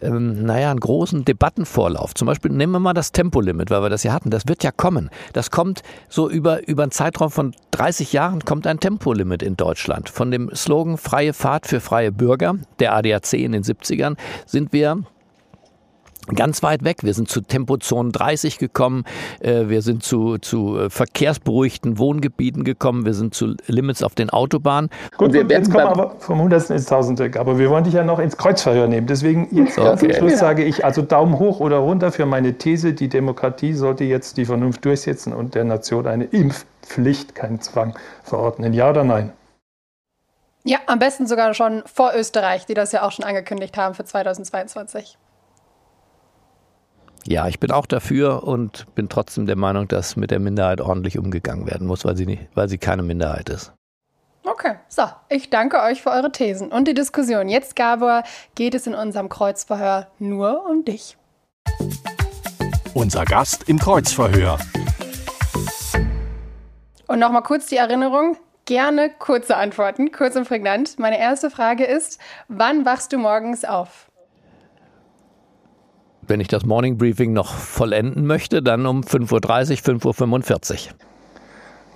[0.02, 2.14] ähm, naja, einen großen Debatten Debattenvorlauf.
[2.14, 4.30] Zum Beispiel nehmen wir mal das Tempolimit, weil wir das ja hatten.
[4.30, 5.10] Das wird ja kommen.
[5.32, 10.08] Das kommt so über, über einen Zeitraum von 30 Jahren kommt ein Tempolimit in Deutschland.
[10.08, 14.16] Von dem Slogan Freie Fahrt für freie Bürger, der ADAC in den 70ern,
[14.46, 15.02] sind wir
[16.34, 16.98] ganz weit weg.
[17.02, 19.04] Wir sind zu Tempozonen 30 gekommen,
[19.40, 24.30] äh, wir sind zu, zu äh, verkehrsberuhigten Wohngebieten gekommen, wir sind zu Limits auf den
[24.30, 24.90] Autobahnen.
[25.16, 28.18] Gut, wir, jetzt kommen aber vom Hundertsten ins Tausendste, aber wir wollen dich ja noch
[28.18, 29.06] ins Kreuzverhör nehmen.
[29.06, 30.12] Deswegen jetzt ganz okay.
[30.12, 34.04] zum Schluss sage ich, also Daumen hoch oder runter für meine These, die Demokratie sollte
[34.04, 38.72] jetzt die Vernunft durchsetzen und der Nation eine Impfpflicht, keinen Zwang verordnen.
[38.72, 39.32] Ja oder nein?
[40.64, 44.04] Ja, am besten sogar schon vor Österreich, die das ja auch schon angekündigt haben für
[44.04, 45.16] 2022.
[47.28, 51.18] Ja, ich bin auch dafür und bin trotzdem der Meinung, dass mit der Minderheit ordentlich
[51.18, 53.72] umgegangen werden muss, weil sie, nicht, weil sie keine Minderheit ist.
[54.44, 57.48] Okay, so, ich danke euch für eure Thesen und die Diskussion.
[57.48, 58.22] Jetzt, Gabor,
[58.54, 61.16] geht es in unserem Kreuzverhör nur um dich.
[62.94, 64.58] Unser Gast im Kreuzverhör.
[67.08, 68.36] Und nochmal kurz die Erinnerung.
[68.66, 71.00] Gerne kurze Antworten, kurz und prägnant.
[71.00, 74.06] Meine erste Frage ist, wann wachst du morgens auf?
[76.28, 80.94] Wenn ich das Morning Briefing noch vollenden möchte, dann um 5.30 Uhr, 5.45 Uhr.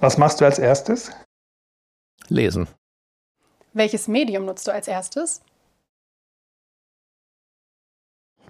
[0.00, 1.10] Was machst du als erstes?
[2.28, 2.68] Lesen.
[3.72, 5.42] Welches Medium nutzt du als erstes?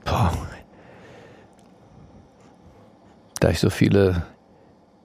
[0.05, 0.33] Boah.
[3.41, 4.27] Da ich so viele,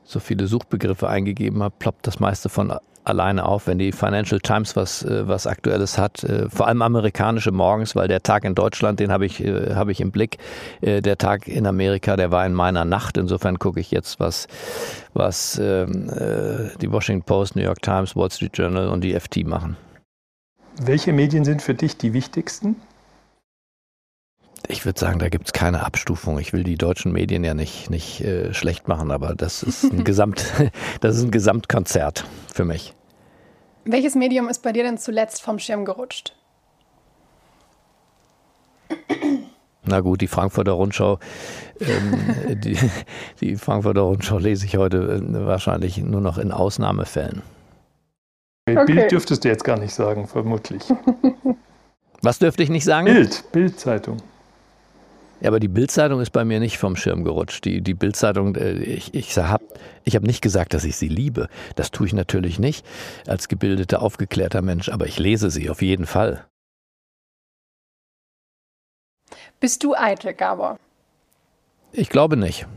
[0.04, 4.76] so viele Suchbegriffe eingegeben habe, ploppt das meiste von alleine auf, wenn die Financial Times
[4.76, 6.24] was, äh, was Aktuelles hat.
[6.24, 9.90] Äh, vor allem amerikanische morgens, weil der Tag in Deutschland, den habe ich, äh, hab
[9.90, 10.38] ich im Blick.
[10.82, 13.18] Der Tag in Amerika, der war in meiner Nacht.
[13.18, 14.48] Insofern gucke ich jetzt, was,
[15.14, 16.10] was ähm,
[16.82, 19.78] die Washington Post, New York Times, Wall Street Journal und die FT machen.
[20.82, 22.76] Welche Medien sind für dich die wichtigsten?
[24.68, 26.40] Ich würde sagen, da gibt es keine Abstufung.
[26.40, 30.04] Ich will die deutschen Medien ja nicht, nicht äh, schlecht machen, aber das ist ein
[30.04, 30.46] Gesamt,
[31.02, 32.94] das ist ein Gesamtkonzert für mich.
[33.86, 36.34] Welches Medium ist bei dir denn zuletzt vom Schirm gerutscht?
[39.84, 41.20] Na gut, die Frankfurter Rundschau,
[41.80, 42.78] ähm, die,
[43.42, 47.44] die, Frankfurter Rundschau lese ich heute äh, wahrscheinlich nur noch in Ausnahmefällen.
[48.68, 48.86] Okay.
[48.86, 50.82] Bild dürftest du jetzt gar nicht sagen, vermutlich.
[52.24, 53.06] Was dürfte ich nicht sagen?
[53.06, 54.18] Bild, Bildzeitung.
[55.42, 57.66] Ja, aber die Bildzeitung ist bei mir nicht vom Schirm gerutscht.
[57.66, 59.66] Die, die Bildzeitung, äh, ich, ich habe
[60.04, 61.50] ich hab nicht gesagt, dass ich sie liebe.
[61.76, 62.86] Das tue ich natürlich nicht
[63.28, 66.46] als gebildeter, aufgeklärter Mensch, aber ich lese sie auf jeden Fall.
[69.60, 70.80] Bist du eitel, Gabor?
[71.92, 72.68] Ich glaube nicht.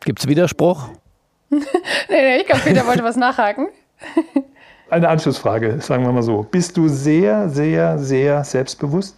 [0.00, 0.88] Gibt es Widerspruch?
[1.50, 1.60] nee,
[2.08, 3.68] nee, ich glaube, Peter wollte was nachhaken.
[4.90, 6.42] Eine Anschlussfrage, sagen wir mal so.
[6.42, 9.16] Bist du sehr, sehr, sehr selbstbewusst?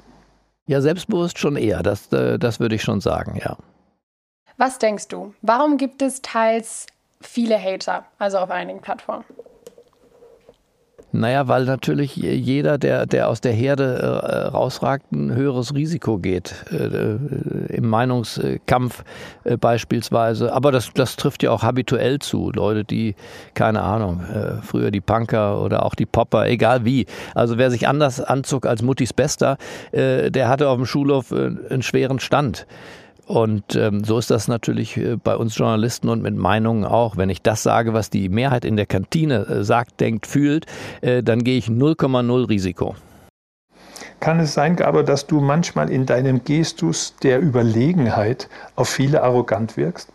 [0.67, 1.83] Ja, selbstbewusst schon eher.
[1.83, 3.57] Das, äh, das würde ich schon sagen, ja.
[4.59, 5.35] Was denkst du?
[5.41, 6.87] Warum gibt es teils
[7.23, 9.25] viele Hater, also auf einigen Plattformen?
[11.15, 16.55] Naja, weil natürlich jeder, der, der aus der Herde äh, rausragt, ein höheres Risiko geht.
[16.71, 17.19] Äh, äh,
[17.69, 19.05] Im Meinungskampf
[19.45, 20.55] äh, beispielsweise.
[20.55, 22.51] Aber das, das trifft ja auch habituell zu.
[22.51, 23.15] Leute, die,
[23.53, 27.05] keine Ahnung, äh, früher die Punker oder auch die Popper, egal wie.
[27.35, 29.59] Also wer sich anders anzog als Muttis Bester,
[29.93, 32.67] äh, der hatte auf dem Schulhof einen schweren Stand.
[33.27, 37.17] Und ähm, so ist das natürlich äh, bei uns Journalisten und mit Meinungen auch.
[37.17, 40.67] Wenn ich das sage, was die Mehrheit in der Kantine äh, sagt, denkt, fühlt,
[41.01, 42.97] äh, dann gehe ich 0,0 Risiko.
[44.21, 49.77] Kann es sein, Gaber, dass du manchmal in deinem Gestus der Überlegenheit auf viele arrogant
[49.77, 50.13] wirkst?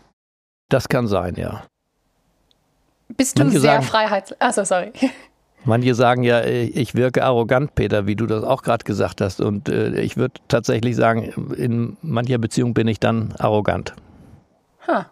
[0.70, 1.64] Das kann sein, ja.
[3.16, 4.36] Bist du Manche sehr freiheits...
[4.40, 4.92] Achso, sorry.
[5.68, 9.42] Manche sagen ja, äh, ich wirke arrogant, Peter, wie du das auch gerade gesagt hast.
[9.42, 11.24] Und äh, ich würde tatsächlich sagen,
[11.58, 13.94] in mancher Beziehung bin ich dann arrogant.
[14.88, 15.04] Huh.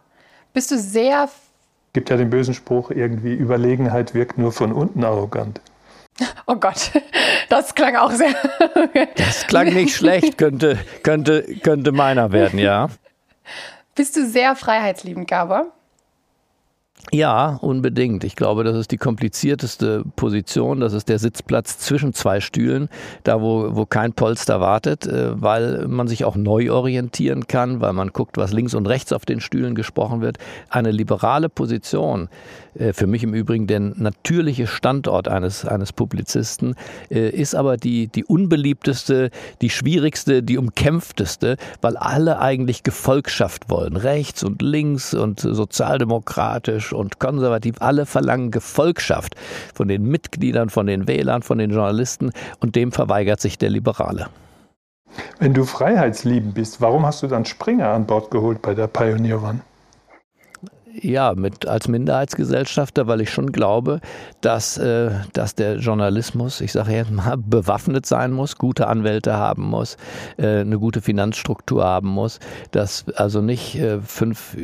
[0.54, 1.28] Bist du sehr.
[1.92, 5.62] Gibt ja den bösen Spruch, irgendwie Überlegenheit wirkt nur von unten arrogant.
[6.48, 6.92] Oh Gott,
[7.50, 8.34] das klang auch sehr.
[9.18, 12.88] das klang nicht schlecht, könnte, könnte, könnte meiner werden, ja.
[13.96, 15.74] Bist du sehr freiheitsliebend, Gabor?
[17.12, 18.24] Ja, unbedingt.
[18.24, 20.80] Ich glaube, das ist die komplizierteste Position.
[20.80, 22.90] Das ist der Sitzplatz zwischen zwei Stühlen,
[23.24, 27.94] da wo, wo kein Polster wartet, äh, weil man sich auch neu orientieren kann, weil
[27.94, 30.40] man guckt, was links und rechts auf den Stühlen gesprochen wird.
[30.70, 32.28] Eine liberale Position,
[32.76, 36.76] äh, für mich im Übrigen der natürliche Standort eines, eines Publizisten,
[37.10, 39.30] äh, ist aber die, die unbeliebteste,
[39.62, 43.96] die schwierigste, die umkämpfteste, weil alle eigentlich Gefolgschaft wollen.
[43.96, 49.36] Rechts und links und sozialdemokratisch und konservativ, alle verlangen Gefolgschaft
[49.74, 54.28] von den Mitgliedern, von den Wählern, von den Journalisten und dem verweigert sich der Liberale.
[55.40, 59.42] Wenn du freiheitsliebend bist, warum hast du dann Springer an Bord geholt bei der Pioneer
[59.42, 59.62] One?
[61.02, 64.00] ja, mit, als Minderheitsgesellschafter, weil ich schon glaube,
[64.42, 69.64] dass, äh, dass der Journalismus, ich sage jetzt mal, bewaffnet sein muss, gute Anwälte haben
[69.64, 69.98] muss,
[70.38, 72.40] äh, eine gute Finanzstruktur haben muss,
[72.72, 74.58] dass also nicht äh, fünf,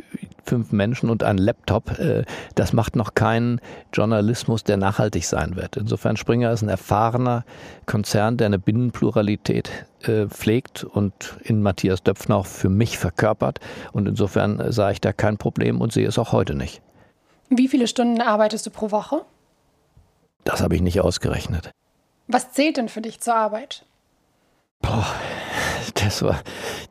[0.43, 2.23] fünf Menschen und ein Laptop, äh,
[2.56, 3.62] das macht noch keinen
[3.93, 5.77] Journalismus, der nachhaltig sein wird.
[5.77, 7.45] Insofern Springer ist ein erfahrener
[7.86, 9.69] Konzern, der eine Binnenpluralität
[10.04, 13.60] äh, pflegt und in Matthias Döpfner auch für mich verkörpert.
[13.91, 16.82] Und insofern äh, sah ich da kein Problem und sehe es auch heute nicht.
[17.49, 19.21] Wie viele Stunden arbeitest du pro Woche?
[20.43, 21.71] Das habe ich nicht ausgerechnet.
[22.27, 23.86] Was zählt denn für dich zur Arbeit?
[24.82, 25.06] Boah,
[25.95, 26.41] das war,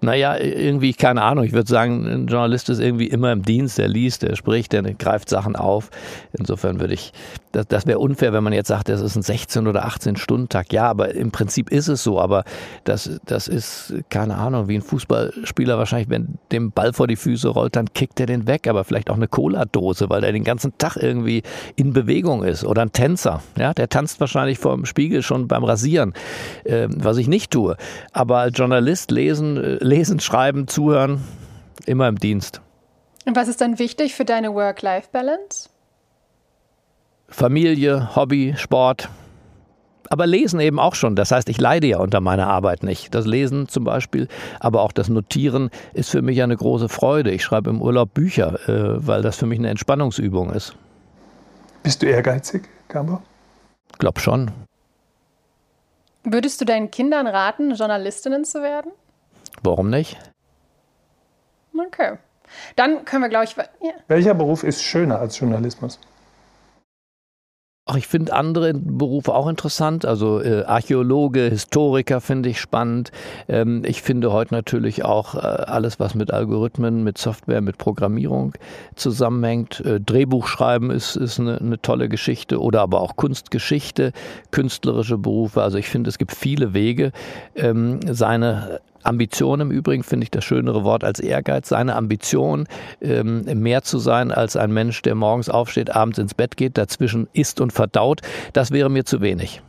[0.01, 1.45] naja, irgendwie, keine Ahnung.
[1.45, 4.83] Ich würde sagen, ein Journalist ist irgendwie immer im Dienst, der liest, der spricht, der
[4.95, 5.91] greift Sachen auf.
[6.33, 7.13] Insofern würde ich,
[7.53, 10.73] das, das wäre unfair, wenn man jetzt sagt, das ist ein 16- oder 18-Stunden-Tag.
[10.73, 12.21] Ja, aber im Prinzip ist es so.
[12.21, 12.45] Aber
[12.85, 17.49] das, das ist, keine Ahnung, wie ein Fußballspieler wahrscheinlich, wenn dem Ball vor die Füße
[17.49, 18.69] rollt, dann kickt er den weg.
[18.69, 21.43] Aber vielleicht auch eine Cola-Dose, weil er den ganzen Tag irgendwie
[21.77, 22.65] in Bewegung ist.
[22.65, 26.15] Oder ein Tänzer, ja, der tanzt wahrscheinlich vor dem Spiegel schon beim Rasieren,
[26.65, 27.77] äh, was ich nicht tue.
[28.13, 31.23] Aber als Journalist lesen, äh, lesen, schreiben, zuhören,
[31.87, 32.61] immer im Dienst.
[33.27, 35.69] Und was ist dann wichtig für deine Work-Life-Balance?
[37.29, 39.09] Familie, Hobby, Sport,
[40.11, 41.15] aber lesen eben auch schon.
[41.15, 43.15] Das heißt, ich leide ja unter meiner Arbeit nicht.
[43.15, 44.27] Das Lesen zum Beispiel,
[44.59, 47.31] aber auch das Notieren ist für mich eine große Freude.
[47.31, 50.75] Ich schreibe im Urlaub Bücher, äh, weil das für mich eine Entspannungsübung ist.
[51.85, 53.23] Bist du ehrgeizig, Gabo?
[53.99, 54.51] Glaub schon.
[56.25, 58.93] Würdest du deinen Kindern raten, Journalistinnen zu werden?
[59.63, 60.19] Warum nicht?
[61.77, 62.19] Okay.
[62.77, 63.57] Dann können wir, glaube ich.
[63.57, 63.93] Ja.
[64.09, 65.99] Welcher Beruf ist schöner als Journalismus?
[67.91, 70.07] Ach, ich finde andere Berufe auch interessant.
[70.07, 73.11] Also äh, Archäologe, Historiker finde ich spannend.
[73.49, 78.53] Ähm, ich finde heute natürlich auch äh, alles, was mit Algorithmen, mit Software, mit Programmierung
[78.95, 79.81] zusammenhängt.
[79.81, 84.13] Äh, Drehbuch schreiben ist, ist eine, eine, tolle Geschichte oder aber auch Kunstgeschichte,
[84.53, 85.61] künstlerische Berufe.
[85.61, 87.11] Also ich finde, es gibt viele Wege,
[87.57, 91.69] ähm, seine Ambition im Übrigen finde ich das schönere Wort als Ehrgeiz.
[91.69, 92.67] Seine Ambition,
[93.01, 97.29] ähm, mehr zu sein als ein Mensch, der morgens aufsteht, abends ins Bett geht, dazwischen
[97.33, 98.21] isst und verdaut,
[98.53, 99.63] das wäre mir zu wenig.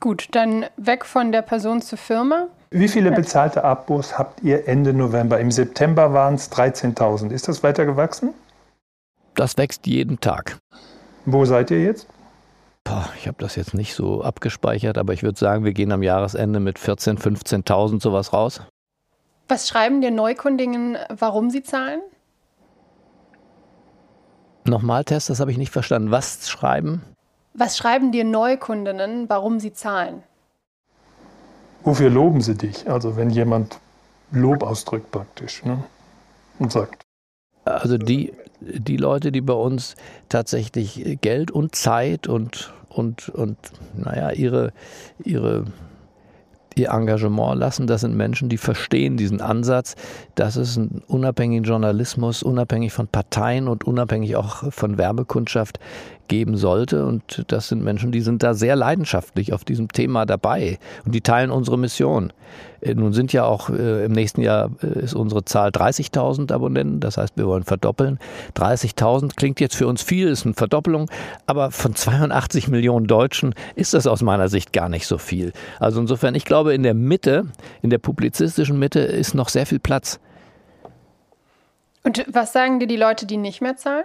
[0.00, 2.46] Gut, dann weg von der Person zur Firma.
[2.70, 5.40] Wie viele bezahlte Abos habt ihr Ende November?
[5.40, 7.30] Im September waren es 13.000.
[7.30, 8.34] Ist das weiter gewachsen?
[9.34, 10.58] Das wächst jeden Tag.
[11.24, 12.06] Wo seid ihr jetzt?
[13.18, 16.58] Ich habe das jetzt nicht so abgespeichert, aber ich würde sagen, wir gehen am Jahresende
[16.58, 18.62] mit 14.000, 15.000 sowas raus.
[19.48, 22.00] Was schreiben dir Neukundigen, warum sie zahlen?
[24.64, 26.10] Nochmal, Test, das habe ich nicht verstanden.
[26.10, 27.02] Was schreiben?
[27.54, 30.22] Was schreiben dir Neukundinnen, warum sie zahlen?
[31.82, 32.88] Wofür loben sie dich?
[32.90, 33.78] Also wenn jemand
[34.30, 35.82] Lob ausdrückt praktisch ne?
[36.58, 37.02] und sagt.
[37.64, 39.96] Also die, die Leute, die bei uns
[40.28, 43.56] tatsächlich Geld und Zeit und, und, und
[43.94, 44.72] naja, ihre,
[45.24, 45.64] ihre
[46.78, 47.86] ihr Engagement lassen.
[47.86, 49.94] Das sind Menschen, die verstehen diesen Ansatz,
[50.34, 55.78] dass es einen unabhängigen Journalismus, unabhängig von Parteien und unabhängig auch von Werbekundschaft
[56.28, 57.06] geben sollte.
[57.06, 61.20] Und das sind Menschen, die sind da sehr leidenschaftlich auf diesem Thema dabei und die
[61.20, 62.32] teilen unsere Mission.
[62.80, 67.00] Äh, nun sind ja auch äh, im nächsten Jahr äh, ist unsere Zahl 30.000 Abonnenten,
[67.00, 68.18] das heißt, wir wollen verdoppeln.
[68.56, 71.10] 30.000 klingt jetzt für uns viel, ist eine Verdoppelung,
[71.46, 75.52] aber von 82 Millionen Deutschen ist das aus meiner Sicht gar nicht so viel.
[75.80, 77.46] Also insofern, ich glaube, in der Mitte,
[77.82, 80.20] in der publizistischen Mitte ist noch sehr viel Platz.
[82.04, 84.04] Und was sagen dir die Leute, die nicht mehr zahlen?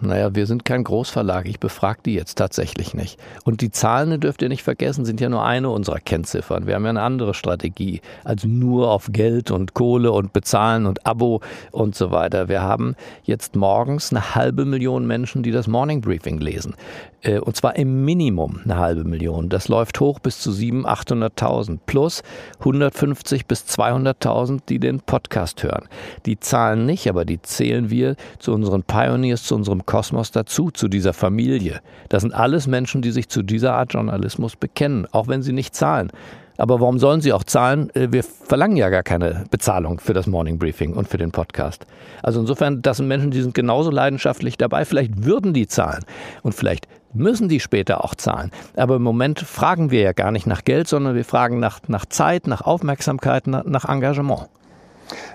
[0.00, 1.46] Naja, wir sind kein Großverlag.
[1.46, 3.18] Ich befrage die jetzt tatsächlich nicht.
[3.44, 6.66] Und die Zahlen, dürft ihr nicht vergessen, sind ja nur eine unserer Kennziffern.
[6.68, 11.04] Wir haben ja eine andere Strategie als nur auf Geld und Kohle und Bezahlen und
[11.04, 11.40] Abo
[11.72, 12.48] und so weiter.
[12.48, 16.74] Wir haben jetzt morgens eine halbe Million Menschen, die das Morning Briefing lesen.
[17.22, 19.48] Äh, und zwar im Minimum eine halbe Million.
[19.48, 22.22] Das läuft hoch bis zu 700.000, 800.000 plus
[22.60, 25.88] 150 bis 200.000, die den Podcast hören.
[26.26, 30.88] Die Zahlen nicht, aber die zählen wir zu unseren Pioneers, zu unserem Kosmos dazu, zu
[30.88, 31.80] dieser Familie.
[32.10, 35.74] Das sind alles Menschen, die sich zu dieser Art Journalismus bekennen, auch wenn sie nicht
[35.74, 36.12] zahlen.
[36.58, 37.88] Aber warum sollen sie auch zahlen?
[37.94, 41.86] Äh, wir verlangen ja gar keine Bezahlung für das Morning Briefing und für den Podcast.
[42.22, 44.84] Also insofern, das sind Menschen, die sind genauso leidenschaftlich dabei.
[44.84, 46.04] Vielleicht würden die zahlen
[46.42, 48.50] und vielleicht müssen die später auch zahlen.
[48.76, 52.04] Aber im Moment fragen wir ja gar nicht nach Geld, sondern wir fragen nach, nach
[52.04, 54.48] Zeit, nach Aufmerksamkeit, nach, nach Engagement.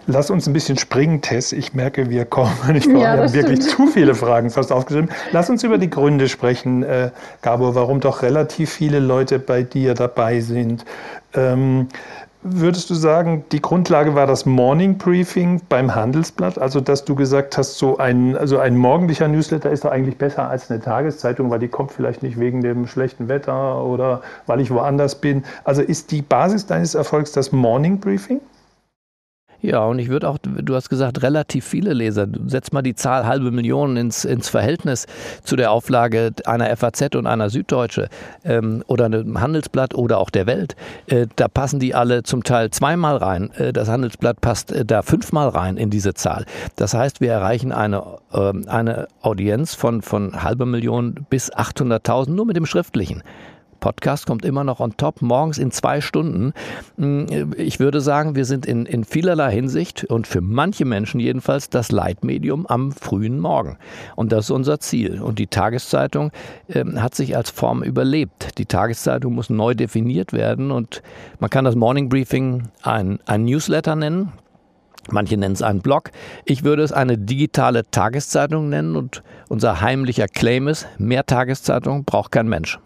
[0.06, 1.52] Lass uns ein bisschen springen, Tess.
[1.52, 3.02] Ich merke, wir kommen nicht vor.
[3.02, 5.10] Ja, wir haben wirklich zu viele Fragen fast aufgeschrieben.
[5.32, 9.94] Lass uns über die Gründe sprechen, äh, Gabor, warum doch relativ viele Leute bei dir
[9.94, 10.86] dabei sind.
[11.34, 11.88] Ähm,
[12.46, 16.60] Würdest du sagen, die Grundlage war das Morning Briefing beim Handelsblatt?
[16.60, 20.50] Also, dass du gesagt hast, so ein, also ein morgendlicher Newsletter ist doch eigentlich besser
[20.50, 24.72] als eine Tageszeitung, weil die kommt vielleicht nicht wegen dem schlechten Wetter oder weil ich
[24.72, 25.46] woanders bin.
[25.64, 28.42] Also, ist die Basis deines Erfolgs das Morning Briefing?
[29.64, 32.28] Ja, und ich würde auch, du hast gesagt, relativ viele Leser.
[32.48, 35.08] Setz mal die Zahl halbe Millionen ins, ins Verhältnis
[35.46, 38.10] zu der Auflage einer FAZ und einer Süddeutsche
[38.44, 40.76] ähm, oder einem Handelsblatt oder auch der Welt.
[41.08, 43.52] Äh, da passen die alle zum Teil zweimal rein.
[43.52, 46.44] Äh, das Handelsblatt passt äh, da fünfmal rein in diese Zahl.
[46.76, 52.46] Das heißt, wir erreichen eine, ähm, eine Audienz von, von halbe Million bis 800.000 nur
[52.46, 53.24] mit dem Schriftlichen.
[53.84, 56.54] Podcast kommt immer noch on top, morgens in zwei Stunden.
[56.96, 61.70] Mm, ich würde sagen, wir sind in, in vielerlei Hinsicht und für manche Menschen jedenfalls
[61.70, 63.78] das Leitmedium am frühen Morgen.
[64.16, 65.22] Und das ist unser Ziel.
[65.22, 66.32] Und die Tageszeitung
[66.70, 68.58] äh, hat sich als Form überlebt.
[68.58, 71.04] Die Tageszeitung muss neu definiert werden und
[71.42, 74.32] man kann das Morning Briefing ein, ein Newsletter nennen.
[75.12, 76.12] Manche nennen es einen Blog.
[76.46, 82.32] Ich würde es eine digitale Tageszeitung nennen und unser heimlicher Claim ist, mehr Tageszeitung braucht
[82.32, 82.80] kein Mensch.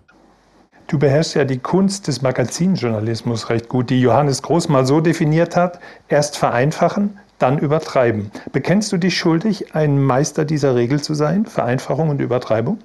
[0.88, 5.58] Du beherrschst ja die Kunst des Magazinjournalismus recht gut, die Johannes Groß mal so definiert
[5.58, 8.32] hat, erst vereinfachen, dann übertreiben.
[8.54, 12.80] Bekennst du dich schuldig, ein Meister dieser Regel zu sein, Vereinfachung und Übertreibung?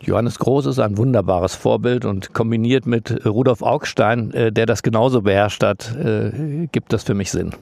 [0.00, 5.20] Johannes Groß ist ein wunderbares Vorbild und kombiniert mit Rudolf Augstein, äh, der das genauso
[5.20, 7.52] beherrscht hat, äh, gibt das für mich Sinn.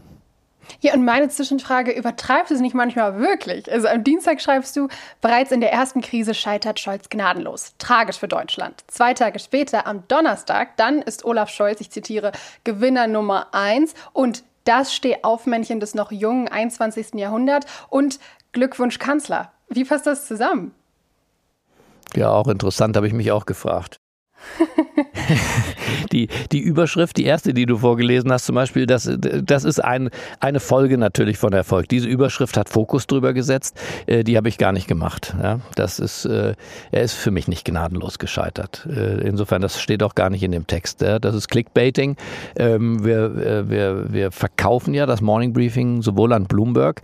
[0.80, 3.70] Ja, und meine Zwischenfrage, übertreibst du es nicht manchmal wirklich?
[3.70, 4.88] Also am Dienstag schreibst du,
[5.20, 7.74] bereits in der ersten Krise scheitert Scholz gnadenlos.
[7.78, 8.84] Tragisch für Deutschland.
[8.88, 12.32] Zwei Tage später, am Donnerstag, dann ist Olaf Scholz, ich zitiere,
[12.64, 17.14] Gewinner Nummer eins und das Stehaufmännchen des noch jungen 21.
[17.14, 18.18] Jahrhunderts und
[18.52, 19.52] Glückwunsch Kanzler.
[19.68, 20.74] Wie passt das zusammen?
[22.14, 23.96] Ja, auch interessant, habe ich mich auch gefragt.
[26.12, 30.10] die, die Überschrift, die erste, die du vorgelesen hast, zum Beispiel, das, das ist ein,
[30.40, 31.88] eine Folge natürlich von Erfolg.
[31.88, 33.76] Diese Überschrift hat Fokus drüber gesetzt,
[34.06, 35.34] äh, die habe ich gar nicht gemacht.
[35.42, 36.54] Ja, das ist, äh,
[36.92, 38.86] er ist für mich nicht gnadenlos gescheitert.
[38.88, 41.00] Äh, insofern, das steht auch gar nicht in dem Text.
[41.00, 41.18] Ja.
[41.18, 42.16] Das ist Clickbaiting.
[42.56, 47.02] Ähm, wir, äh, wir, wir verkaufen ja das Morning Briefing sowohl an Bloomberg,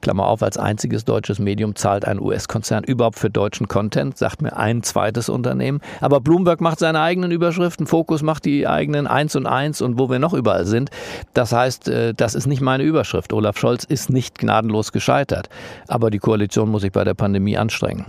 [0.00, 4.56] Klammer auf, als einziges deutsches Medium zahlt ein US-Konzern überhaupt für deutschen Content, sagt mir
[4.56, 5.80] ein zweites Unternehmen.
[6.00, 10.10] Aber Bloomberg macht seine eigenen Überschriften, Focus macht die eigenen eins und eins und wo
[10.10, 10.90] wir noch überall sind.
[11.34, 13.32] Das heißt, äh, das ist nicht meine Überschrift.
[13.32, 15.48] Olaf Scholz ist nicht gnadenlos gescheitert.
[15.88, 18.06] Aber die Koalition muss sich bei der Pandemie anstrengen.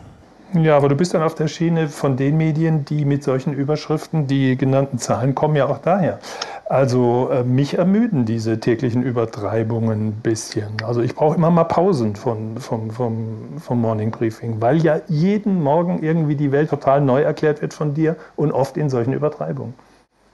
[0.54, 4.28] Ja, aber du bist dann auf der Schiene von den Medien, die mit solchen Überschriften,
[4.28, 6.20] die genannten Zahlen kommen ja auch daher.
[6.66, 10.70] Also äh, mich ermüden diese täglichen Übertreibungen ein bisschen.
[10.86, 15.62] Also ich brauche immer mal Pausen von, vom, vom, vom Morning Briefing, weil ja jeden
[15.62, 19.74] Morgen irgendwie die Welt total neu erklärt wird von dir und oft in solchen Übertreibungen.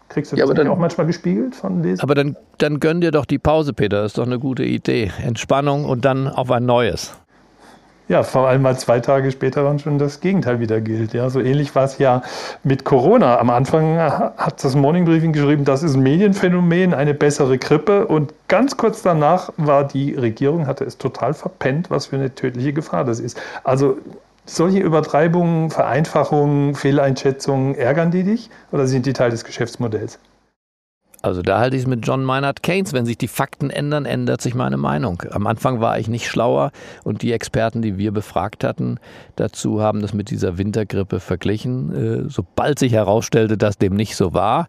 [0.10, 2.04] Kriegst du das ja, dann, auch manchmal gespiegelt von Lesern?
[2.04, 4.02] Aber dann, dann gönn dir doch die Pause, Peter.
[4.02, 5.12] Das ist doch eine gute Idee.
[5.24, 7.18] Entspannung und dann auf ein neues.
[8.10, 11.14] Ja, vor allem mal zwei Tage später dann schon das Gegenteil wieder gilt.
[11.14, 12.22] Ja, so ähnlich war es ja
[12.64, 13.38] mit Corona.
[13.38, 18.08] Am Anfang hat das Morning Briefing geschrieben, das ist ein Medienphänomen, eine bessere Grippe.
[18.08, 22.72] Und ganz kurz danach war die Regierung, hatte es total verpennt, was für eine tödliche
[22.72, 23.38] Gefahr das ist.
[23.66, 23.98] Also
[24.46, 30.18] solche Übertreibungen, Vereinfachungen, Fehleinschätzungen, ärgern die dich oder sind die Teil des Geschäftsmodells?
[31.28, 32.94] Also da halte ich es mit John Maynard Keynes.
[32.94, 35.22] Wenn sich die Fakten ändern, ändert sich meine Meinung.
[35.32, 36.72] Am Anfang war ich nicht schlauer
[37.04, 39.00] und die Experten, die wir befragt hatten,
[39.36, 42.26] dazu haben das mit dieser Wintergrippe verglichen.
[42.26, 44.68] Äh, sobald sich herausstellte, dass dem nicht so war,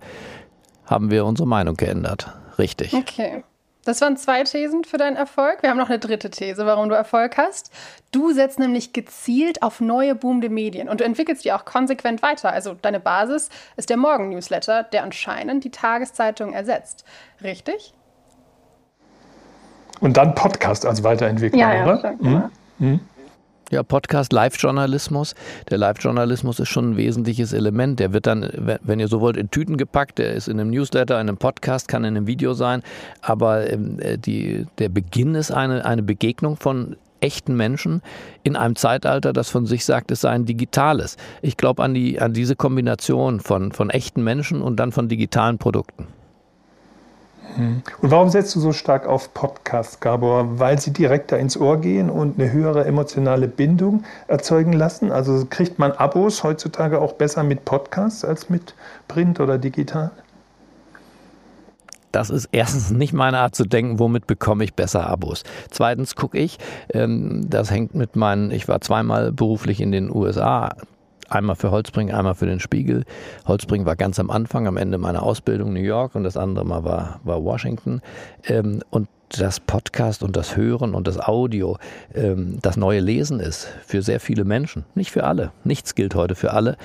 [0.85, 2.33] haben wir unsere Meinung geändert.
[2.59, 2.93] Richtig.
[2.93, 3.45] Okay.
[3.89, 5.63] Das waren zwei Thesen für deinen Erfolg.
[5.63, 7.73] Wir haben noch eine dritte These, warum du Erfolg hast.
[8.11, 12.53] Du setzt nämlich gezielt auf neue boomende Medien und du entwickelst die auch konsequent weiter.
[12.53, 17.07] Also deine Basis ist der Morgen-Newsletter, der anscheinend die Tageszeitung ersetzt.
[17.43, 17.95] Richtig?
[20.01, 22.13] Und dann Podcast als Weiterentwicklung, ja, ja, oder?
[22.21, 22.51] Mhm.
[22.79, 23.01] Mhm.
[23.71, 25.35] Ja, Podcast, Live-Journalismus.
[25.69, 28.01] Der Live-Journalismus ist schon ein wesentliches Element.
[28.01, 28.49] Der wird dann,
[28.81, 30.17] wenn ihr so wollt, in Tüten gepackt.
[30.17, 32.83] Der ist in einem Newsletter, in einem Podcast, kann in einem Video sein.
[33.21, 38.01] Aber ähm, äh, die, der Beginn ist eine, eine Begegnung von echten Menschen
[38.43, 41.19] in einem Zeitalter, das von sich sagt, es sei ein digitales.
[41.43, 45.59] Ich glaube an, die, an diese Kombination von, von echten Menschen und dann von digitalen
[45.59, 46.07] Produkten.
[47.57, 47.83] Mhm.
[48.01, 50.59] Und warum setzt du so stark auf Podcasts, Gabor?
[50.59, 55.13] Weil sie direkter ins Ohr gehen und eine höhere emotionale Bindung erzeugen lassen?
[55.13, 58.75] Also kriegt man Abos heutzutage auch besser mit Podcasts als mit
[59.09, 60.11] Print oder digital?
[62.13, 65.43] Das ist erstens nicht meine Art zu denken, womit bekomme ich besser Abos.
[65.71, 66.59] Zweitens gucke ich,
[66.93, 70.71] ähm, das hängt mit meinen, ich war zweimal beruflich in den USA
[71.29, 73.05] Einmal für Holzbring, einmal für den Spiegel.
[73.47, 76.85] Holzbring war ganz am Anfang, am Ende meiner Ausbildung New York und das andere Mal
[76.85, 78.01] war, war Washington.
[78.45, 81.77] Ähm, und das Podcast und das Hören und das Audio
[82.15, 84.85] ähm, das neue Lesen ist für sehr viele Menschen.
[84.95, 85.53] Nicht für alle.
[85.65, 86.77] Nichts gilt heute für alle.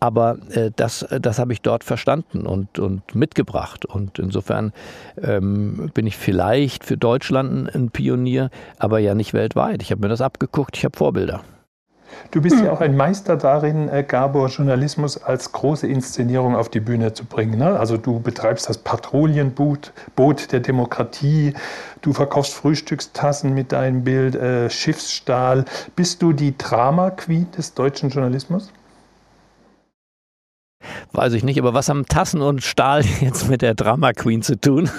[0.00, 3.84] Aber äh, das, das habe ich dort verstanden und, und mitgebracht.
[3.84, 4.72] Und insofern
[5.20, 9.82] ähm, bin ich vielleicht für Deutschland ein Pionier, aber ja nicht weltweit.
[9.82, 11.42] Ich habe mir das abgeguckt, ich habe Vorbilder.
[12.30, 12.70] Du bist ja hm.
[12.70, 17.58] auch ein Meister darin, äh, Gabor, Journalismus als große Inszenierung auf die Bühne zu bringen.
[17.58, 17.78] Ne?
[17.78, 21.54] Also du betreibst das Patrouillenboot Boot der Demokratie,
[22.00, 25.64] du verkaufst Frühstückstassen mit deinem Bild, äh, Schiffsstahl.
[25.96, 28.72] Bist du die Drama-Queen des deutschen Journalismus?
[31.12, 34.58] Weiß ich nicht, aber was haben Tassen und Stahl jetzt mit der Drama Queen zu
[34.60, 34.90] tun?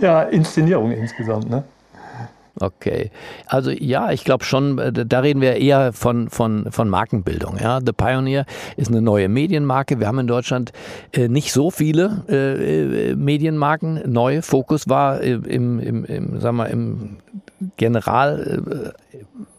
[0.00, 1.64] Ja, Inszenierung insgesamt, ne?
[2.60, 3.10] Okay.
[3.46, 7.56] Also ja, ich glaube schon, äh, da reden wir eher von, von, von Markenbildung.
[7.58, 7.80] Ja.
[7.84, 8.44] The Pioneer
[8.76, 9.98] ist eine neue Medienmarke.
[9.98, 10.72] Wir haben in Deutschland
[11.12, 14.42] äh, nicht so viele äh, äh Medienmarken neu.
[14.42, 17.16] Fokus war im, im, im, sagen wir, im
[17.76, 18.94] General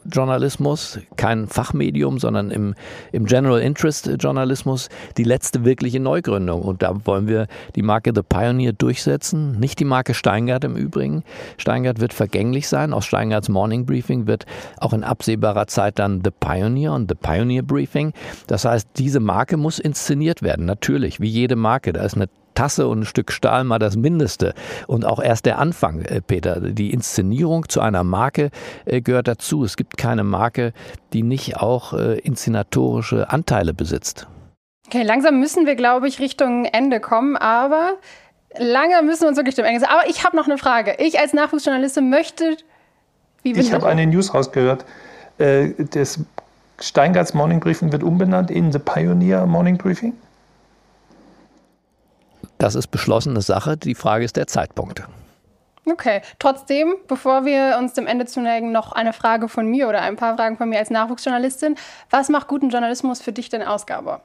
[0.05, 2.75] Journalismus, kein Fachmedium, sondern im,
[3.11, 6.61] im General Interest Journalismus die letzte wirkliche Neugründung.
[6.61, 9.59] Und da wollen wir die Marke The Pioneer durchsetzen.
[9.59, 11.23] Nicht die Marke Steingart im Übrigen.
[11.57, 12.93] Steingart wird vergänglich sein.
[12.93, 14.45] Aus Steingarts Morning Briefing wird
[14.77, 18.13] auch in absehbarer Zeit dann The Pioneer und The Pioneer Briefing.
[18.47, 20.65] Das heißt, diese Marke muss inszeniert werden.
[20.65, 21.93] Natürlich, wie jede Marke.
[21.93, 24.53] Da ist eine Tasse und ein Stück Stahl mal das Mindeste.
[24.87, 26.59] Und auch erst der Anfang, äh, Peter.
[26.59, 28.51] Die Inszenierung zu einer Marke
[28.85, 29.63] äh, gehört dazu.
[29.63, 30.73] Es gibt keine Marke,
[31.13, 34.27] die nicht auch äh, inszenatorische Anteile besitzt.
[34.87, 37.93] Okay, langsam müssen wir, glaube ich, Richtung Ende kommen, aber
[38.57, 40.95] lange müssen wir uns wirklich dem Ende Aber ich habe noch eine Frage.
[40.99, 42.57] Ich als Nachwuchsjournalistin möchte.
[43.43, 44.85] ich habe eine News rausgehört.
[45.37, 46.19] Das
[46.81, 50.13] Steingarts Morning Briefing wird umbenannt in The Pioneer Morning Briefing.
[52.61, 53.75] Das ist beschlossene Sache.
[53.75, 55.01] Die Frage ist der Zeitpunkt.
[55.83, 60.15] Okay, trotzdem, bevor wir uns dem Ende zuneigen, noch eine Frage von mir oder ein
[60.15, 61.75] paar Fragen von mir als Nachwuchsjournalistin.
[62.11, 64.21] Was macht guten Journalismus für dich denn aus, Gabor?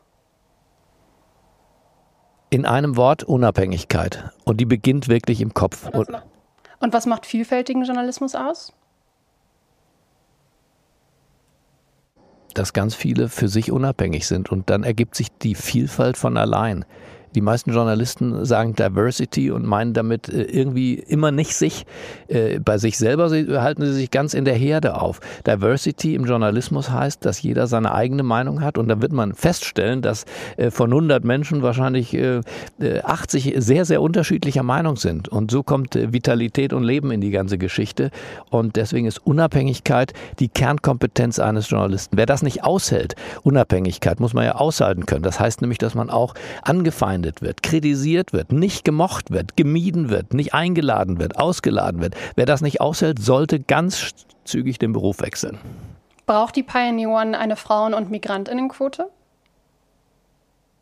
[2.50, 4.30] In einem Wort Unabhängigkeit.
[4.44, 5.86] Und die beginnt wirklich im Kopf.
[5.86, 6.26] Und was macht,
[6.80, 8.74] und was macht vielfältigen Journalismus aus?
[12.52, 16.84] Dass ganz viele für sich unabhängig sind und dann ergibt sich die Vielfalt von allein.
[17.36, 21.84] Die meisten Journalisten sagen Diversity und meinen damit äh, irgendwie immer nicht sich.
[22.28, 25.20] Äh, bei sich selber halten sie sich ganz in der Herde auf.
[25.46, 30.00] Diversity im Journalismus heißt, dass jeder seine eigene Meinung hat und dann wird man feststellen,
[30.00, 30.24] dass
[30.56, 32.16] äh, von 100 Menschen wahrscheinlich
[32.78, 35.28] 80 sehr, sehr unterschiedlicher Meinung sind.
[35.28, 38.10] Und so kommt Vitalität und Leben in die ganze Geschichte.
[38.48, 42.16] Und deswegen ist Unabhängigkeit die Kernkompetenz eines Journalisten.
[42.16, 45.22] Wer das nicht aushält, Unabhängigkeit, muss man ja aushalten können.
[45.22, 50.10] Das heißt nämlich, dass man auch angefeindet angefeindet wird, kritisiert wird, nicht gemocht wird, gemieden
[50.10, 52.14] wird, nicht eingeladen wird, ausgeladen wird.
[52.36, 54.12] Wer das nicht aushält, sollte ganz
[54.44, 55.58] zügig den Beruf wechseln.
[56.26, 59.06] Braucht die Pioneer One eine Frauen- und Migrantinnenquote?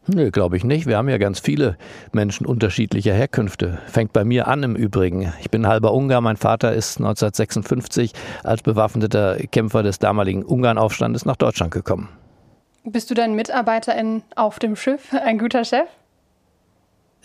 [0.06, 0.86] Nö, glaube ich nicht.
[0.86, 1.78] Wir haben ja ganz viele
[2.12, 3.78] Menschen unterschiedlicher Herkünfte.
[3.86, 5.32] Fängt bei mir an im Übrigen.
[5.40, 6.20] Ich bin halber Ungar.
[6.20, 12.10] Mein Vater ist 1956 als bewaffneter Kämpfer des damaligen Ungarnaufstandes nach Deutschland gekommen.
[12.84, 15.88] Bist du dein Mitarbeiterin auf dem Schiff ein guter Chef?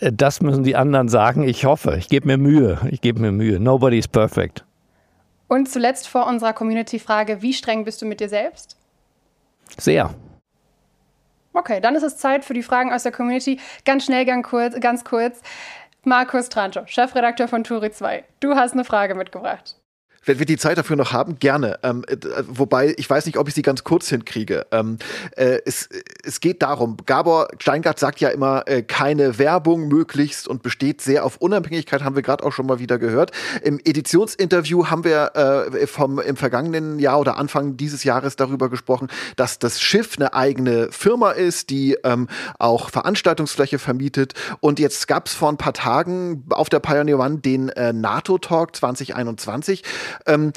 [0.00, 1.42] Das müssen die anderen sagen.
[1.42, 1.96] Ich hoffe.
[1.98, 2.78] Ich gebe mir Mühe.
[2.90, 3.60] Ich gebe mir Mühe.
[3.60, 4.64] Nobody is perfect.
[5.48, 8.76] Und zuletzt vor unserer Community-Frage: Wie streng bist du mit dir selbst?
[9.76, 10.14] Sehr.
[11.52, 13.58] Okay, dann ist es Zeit für die Fragen aus der Community.
[13.84, 14.80] Ganz schnell, ganz kurz.
[14.80, 15.42] Ganz kurz.
[16.04, 18.24] Markus Trancho, Chefredakteur von Turi 2.
[18.40, 19.79] Du hast eine Frage mitgebracht.
[20.24, 21.78] Wenn wir die Zeit dafür noch haben, gerne.
[21.82, 22.16] Ähm, äh,
[22.46, 24.66] wobei, ich weiß nicht, ob ich sie ganz kurz hinkriege.
[24.70, 24.98] Ähm,
[25.36, 25.88] äh, es,
[26.22, 31.24] es geht darum, Gabor Steingart sagt ja immer, äh, keine Werbung möglichst und besteht sehr
[31.24, 33.32] auf Unabhängigkeit, haben wir gerade auch schon mal wieder gehört.
[33.62, 39.08] Im Editionsinterview haben wir äh, vom, im vergangenen Jahr oder Anfang dieses Jahres darüber gesprochen,
[39.36, 44.34] dass das Schiff eine eigene Firma ist, die ähm, auch Veranstaltungsfläche vermietet.
[44.60, 48.76] Und jetzt gab es vor ein paar Tagen auf der Pioneer One den äh, NATO-Talk
[48.76, 49.82] 2021.
[50.26, 50.52] Ähm,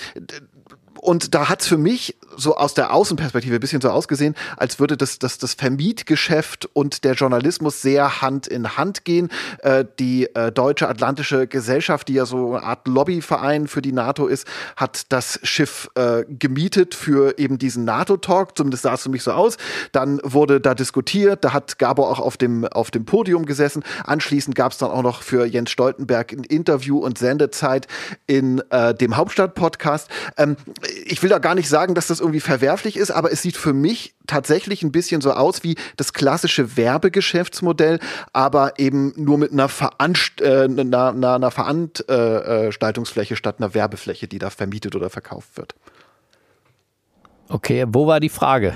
[1.04, 4.96] und da hat's für mich so aus der Außenperspektive ein bisschen so ausgesehen, als würde
[4.96, 9.30] das, das, das Vermietgeschäft und der Journalismus sehr Hand in Hand gehen.
[9.60, 14.28] Äh, die äh, Deutsche Atlantische Gesellschaft, die ja so eine Art Lobbyverein für die NATO
[14.28, 14.48] ist,
[14.78, 18.58] hat das Schiff äh, gemietet für eben diesen NATO-Talk.
[18.58, 19.58] Zumindest sah es für mich so aus.
[19.92, 23.84] Dann wurde da diskutiert, da hat Gabor auch auf dem, auf dem Podium gesessen.
[24.06, 27.88] Anschließend gab es dann auch noch für Jens Stoltenberg ein Interview und Sendezeit
[28.26, 30.10] in äh, dem Hauptstadt-Podcast.
[30.38, 30.56] Ähm,
[31.06, 33.74] ich will da gar nicht sagen, dass das irgendwie verwerflich ist, aber es sieht für
[33.74, 38.00] mich tatsächlich ein bisschen so aus wie das klassische Werbegeschäftsmodell,
[38.32, 44.40] aber eben nur mit einer, Veranst äh, einer, einer, einer Veranstaltungsfläche statt einer Werbefläche, die
[44.40, 45.76] da vermietet oder verkauft wird.
[47.50, 48.74] Okay, wo war die Frage?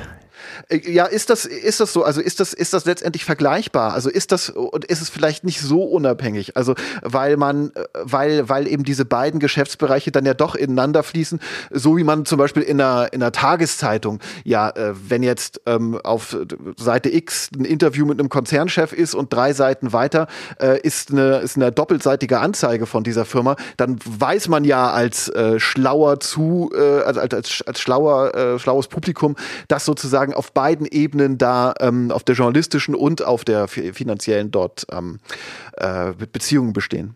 [0.70, 2.04] Äh, ja, ist das, ist das so?
[2.04, 3.94] Also ist das, ist das letztendlich vergleichbar?
[3.94, 6.58] Also ist das, und ist es vielleicht nicht so unabhängig?
[6.58, 11.40] Also, weil man, weil, weil eben diese beiden Geschäftsbereiche dann ja doch ineinander fließen,
[11.72, 16.00] so wie man zum Beispiel in einer, in einer Tageszeitung, ja, äh, wenn jetzt ähm,
[16.04, 16.38] auf
[16.78, 20.28] Seite X ein Interview mit einem Konzernchef ist und drei Seiten weiter
[20.62, 25.30] äh, ist eine, ist eine doppelseitige Anzeige von dieser Firma, dann weiß man ja als
[25.30, 29.36] äh, schlauer zu, äh, als, als, als schlauer, äh, schlaues Publikum,
[29.68, 34.86] dass sozusagen auf beiden Ebenen da, ähm, auf der journalistischen und auf der finanziellen dort
[34.92, 35.20] ähm,
[35.74, 37.16] äh, Beziehungen bestehen.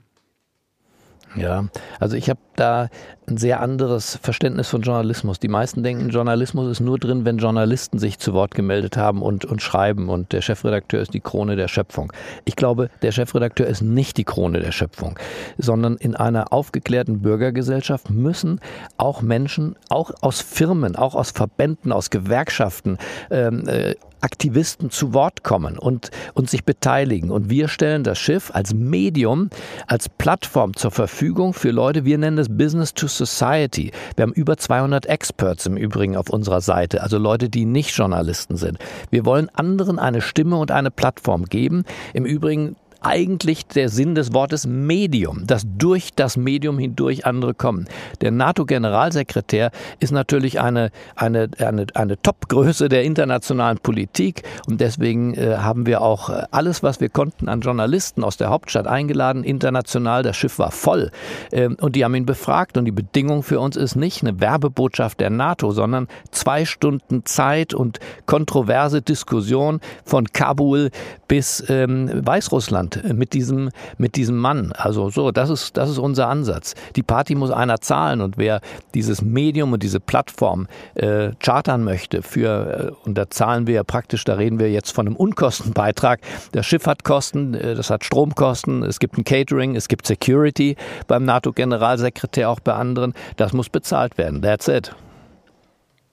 [1.36, 1.66] Ja,
[2.00, 2.90] also ich habe da
[3.28, 5.40] ein sehr anderes Verständnis von Journalismus.
[5.40, 9.46] Die meisten denken, Journalismus ist nur drin, wenn Journalisten sich zu Wort gemeldet haben und,
[9.46, 12.12] und schreiben und der Chefredakteur ist die Krone der Schöpfung.
[12.44, 15.18] Ich glaube, der Chefredakteur ist nicht die Krone der Schöpfung,
[15.58, 18.60] sondern in einer aufgeklärten Bürgergesellschaft müssen
[18.98, 22.98] auch Menschen, auch aus Firmen, auch aus Verbänden, aus Gewerkschaften,
[23.30, 27.32] ähm, äh, Aktivisten zu Wort kommen und, und sich beteiligen.
[27.32, 29.50] Und wir stellen das Schiff als Medium,
[29.88, 33.92] als Plattform zur Verfügung für Leute, wir nennen es Business to Society.
[34.16, 38.58] Wir haben über 200 Experts im Übrigen auf unserer Seite, also Leute, die nicht Journalisten
[38.58, 38.78] sind.
[39.10, 41.84] Wir wollen anderen eine Stimme und eine Plattform geben.
[42.14, 47.88] Im Übrigen eigentlich der Sinn des Wortes Medium, dass durch das Medium hindurch andere kommen.
[48.22, 55.58] Der NATO-Generalsekretär ist natürlich eine, eine, eine, eine Top-Größe der internationalen Politik und deswegen äh,
[55.58, 60.22] haben wir auch äh, alles, was wir konnten an Journalisten aus der Hauptstadt eingeladen, international.
[60.22, 61.12] Das Schiff war voll
[61.52, 65.20] ähm, und die haben ihn befragt und die Bedingung für uns ist nicht eine Werbebotschaft
[65.20, 70.92] der NATO, sondern zwei Stunden Zeit und kontroverse Diskussion von Kabul
[71.28, 74.72] bis ähm, Weißrussland und mit diesem, mit diesem Mann.
[74.74, 76.76] Also so, das ist, das ist unser Ansatz.
[76.96, 78.62] Die Party muss einer zahlen und wer
[78.94, 83.84] dieses Medium und diese Plattform äh, chartern möchte für, äh, und da zahlen wir ja
[83.84, 86.22] praktisch, da reden wir jetzt von einem Unkostenbeitrag.
[86.52, 90.76] Das Schiff hat Kosten, äh, das hat Stromkosten, es gibt ein Catering, es gibt Security
[91.08, 93.14] beim NATO-Generalsekretär, auch bei anderen.
[93.38, 94.42] Das muss bezahlt werden.
[94.42, 94.96] That's it.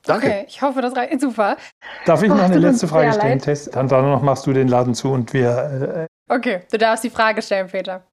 [0.09, 0.26] Danke.
[0.26, 1.57] Okay, ich hoffe, das reicht super.
[2.07, 3.66] Darf ich noch eine letzte Frage stellen, Tess?
[3.70, 6.09] Dann noch machst du den Laden zu und wir.
[6.29, 8.07] Okay, du darfst die Frage stellen, Peter.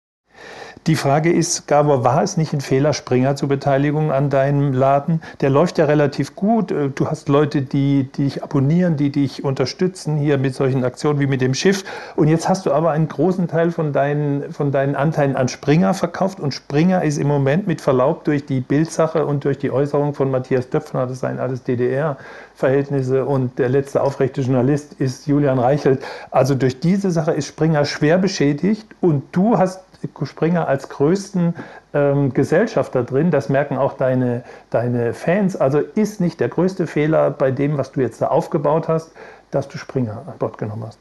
[0.88, 5.19] Die Frage ist, Gabor, war es nicht ein Fehler, Springer zur Beteiligung an deinem Laden?
[5.41, 6.71] Der läuft ja relativ gut.
[6.71, 11.25] Äh, du hast Leute, die, dich abonnieren, die dich unterstützen hier mit solchen Aktionen wie
[11.25, 11.83] mit dem Schiff.
[12.15, 15.95] Und jetzt hast du aber einen großen Teil von deinen, von deinen Anteilen an Springer
[15.95, 16.39] verkauft.
[16.39, 20.29] Und Springer ist im Moment mit Verlaub durch die Bildsache und durch die Äußerung von
[20.29, 22.17] Matthias Döpfner, das seien alles DDR,
[22.53, 26.03] Verhältnisse und der letzte aufrechte Journalist ist Julian Reichelt.
[26.29, 29.84] Also durch diese Sache ist Springer schwer beschädigt und du hast
[30.23, 31.55] Springer als größten
[31.93, 33.31] ähm, Gesellschafter drin.
[33.31, 35.55] Das merken auch deine, deine Fans.
[35.55, 39.11] Also ist nicht der größte Fehler bei dem, was du jetzt da aufgebaut hast,
[39.51, 40.99] dass du Springer an Bord genommen hast.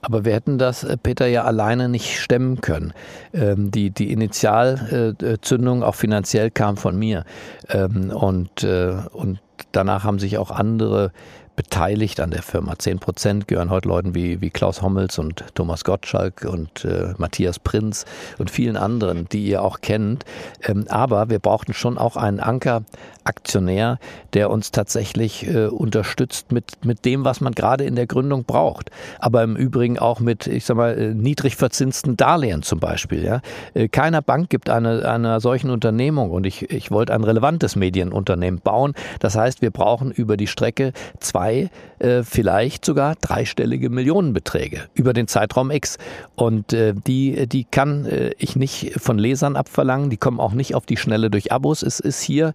[0.00, 2.92] Aber wir hätten das, äh, Peter, ja alleine nicht stemmen können.
[3.32, 7.24] Ähm, die, die Initialzündung auch finanziell kam von mir.
[7.68, 9.40] Ähm, und, äh, und
[9.72, 11.12] danach haben sich auch andere
[11.58, 12.78] beteiligt an der Firma.
[12.78, 17.58] Zehn Prozent gehören heute Leuten wie, wie Klaus Hommels und Thomas Gottschalk und äh, Matthias
[17.58, 18.04] Prinz
[18.38, 20.24] und vielen anderen, die ihr auch kennt.
[20.62, 23.98] Ähm, aber wir brauchten schon auch einen Ankeraktionär,
[24.34, 28.92] der uns tatsächlich äh, unterstützt mit, mit dem, was man gerade in der Gründung braucht.
[29.18, 33.24] Aber im Übrigen auch mit, ich sag mal, äh, niedrig verzinsten Darlehen zum Beispiel.
[33.24, 33.40] Ja?
[33.74, 38.60] Äh, keiner Bank gibt eine, einer solchen Unternehmung und ich, ich wollte ein relevantes Medienunternehmen
[38.60, 38.94] bauen.
[39.18, 45.12] Das heißt, wir brauchen über die Strecke zwei zwei, äh, vielleicht sogar dreistellige Millionenbeträge über
[45.12, 45.98] den Zeitraum X.
[46.34, 50.74] Und äh, die, die kann äh, ich nicht von Lesern abverlangen, die kommen auch nicht
[50.74, 51.82] auf die Schnelle durch Abos.
[51.82, 52.52] Es ist hier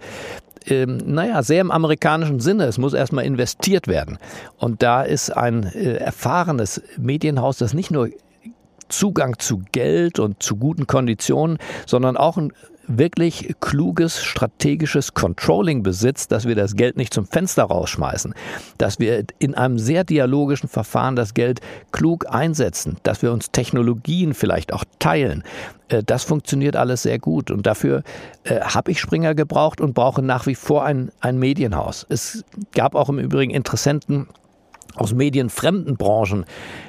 [0.65, 2.65] ähm, naja, sehr im amerikanischen Sinne.
[2.65, 4.17] Es muss erstmal investiert werden.
[4.57, 8.09] Und da ist ein äh, erfahrenes Medienhaus, das nicht nur
[8.87, 12.53] Zugang zu Geld und zu guten Konditionen, sondern auch ein
[12.87, 18.33] wirklich kluges strategisches Controlling besitzt, dass wir das Geld nicht zum Fenster rausschmeißen,
[18.77, 21.61] dass wir in einem sehr dialogischen Verfahren das Geld
[21.91, 25.43] klug einsetzen, dass wir uns Technologien vielleicht auch teilen.
[25.87, 28.03] Äh, das funktioniert alles sehr gut und dafür
[28.43, 32.05] äh, habe ich Springer gebraucht und brauche nach wie vor ein, ein Medienhaus.
[32.09, 34.27] Es gab auch im Übrigen Interessenten,
[34.95, 36.45] aus medienfremden Branchen,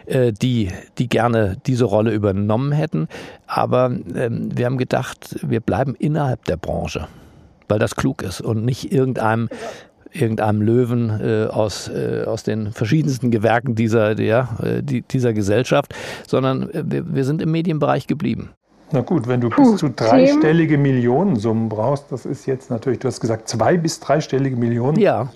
[0.07, 3.09] äh, die, die gerne diese Rolle übernommen hätten.
[3.47, 7.09] Aber ähm, wir haben gedacht, wir bleiben innerhalb der Branche,
[7.69, 9.49] weil das klug ist und nicht irgendeinem
[10.15, 15.93] irgendeinem Löwen äh, aus, äh, aus den verschiedensten Gewerken dieser, der, äh, die, dieser Gesellschaft,
[16.25, 18.51] sondern äh, wir, wir sind im Medienbereich geblieben.
[18.93, 23.21] Na gut, wenn du bis zu dreistellige Millionensummen brauchst, das ist jetzt natürlich, du hast
[23.21, 25.01] gesagt, zwei bis dreistellige Millionen.
[25.01, 25.31] Ja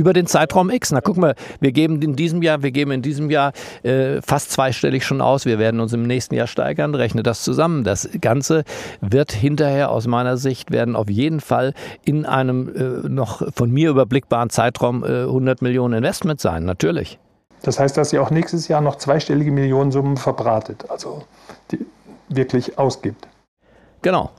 [0.00, 0.92] über den Zeitraum X.
[0.92, 4.50] Na guck mal, wir geben in diesem Jahr, wir geben in diesem Jahr äh, fast
[4.50, 5.44] zweistellig schon aus.
[5.44, 6.94] Wir werden uns im nächsten Jahr steigern.
[6.94, 7.84] Rechne das zusammen.
[7.84, 8.64] Das Ganze
[9.02, 13.90] wird hinterher aus meiner Sicht werden auf jeden Fall in einem äh, noch von mir
[13.90, 16.64] überblickbaren Zeitraum äh, 100 Millionen Investment sein.
[16.64, 17.18] Natürlich.
[17.62, 21.24] Das heißt, dass ihr auch nächstes Jahr noch zweistellige Millionensummen verbratet, also
[21.70, 21.84] die
[22.30, 23.28] wirklich ausgibt.
[24.00, 24.30] Genau.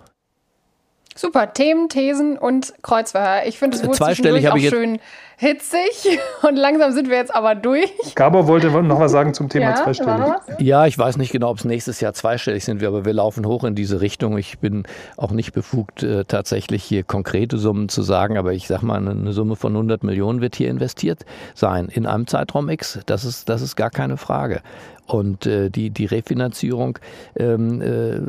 [1.15, 3.45] Super, Themen, Thesen und Kreuzverhör.
[3.45, 4.99] Ich finde es wohl Zweistellig auch ich schön
[5.41, 7.91] hitzig und langsam sind wir jetzt aber durch.
[8.13, 10.33] Gabor wollte noch was sagen zum Thema Ja, zweistellig.
[10.59, 13.47] Ja, ich weiß nicht genau, ob es nächstes Jahr zweistellig sind wir, aber wir laufen
[13.47, 14.37] hoch in diese Richtung.
[14.37, 14.83] Ich bin
[15.17, 19.11] auch nicht befugt, äh, tatsächlich hier konkrete Summen zu sagen, aber ich sage mal, eine,
[19.11, 21.25] eine Summe von 100 Millionen wird hier investiert
[21.55, 22.99] sein in einem Zeitraum X.
[23.07, 24.61] Das ist, das ist gar keine Frage.
[25.07, 26.99] Und äh, die, die Refinanzierung
[27.35, 28.19] ähm, äh,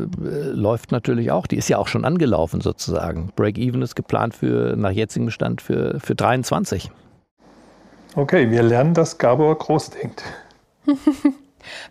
[0.51, 1.47] läuft natürlich auch.
[1.47, 3.31] Die ist ja auch schon angelaufen sozusagen.
[3.37, 6.91] Break-Even ist geplant für nach jetzigem Stand für, für 23.
[8.15, 10.23] Okay, wir lernen, dass Gabor groß denkt.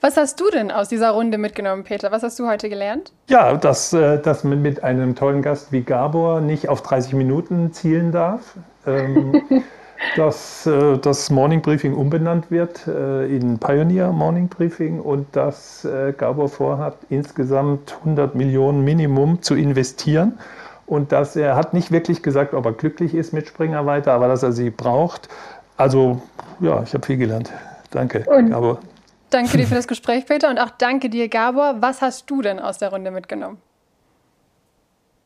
[0.02, 2.12] Was hast du denn aus dieser Runde mitgenommen, Peter?
[2.12, 3.12] Was hast du heute gelernt?
[3.30, 7.72] Ja, dass, äh, dass man mit einem tollen Gast wie Gabor nicht auf 30 Minuten
[7.74, 8.56] zielen darf.
[8.86, 9.42] Ähm,
[10.16, 16.50] dass äh, das Morning Briefing umbenannt wird äh, in Pioneer Morning Briefing und dass Gabor
[16.50, 20.38] vorhat, insgesamt 100 Millionen Minimum zu investieren.
[20.86, 24.28] Und dass er hat nicht wirklich gesagt, ob er glücklich ist mit Springer weiter, aber
[24.28, 25.30] dass er sie braucht.
[25.82, 26.22] Also
[26.60, 27.52] ja, ich habe viel gelernt.
[27.90, 28.80] Danke, Und- Gabor.
[29.32, 31.78] Danke dir für das Gespräch, Peter, und auch danke dir, Gabor.
[31.80, 33.58] Was hast du denn aus der Runde mitgenommen?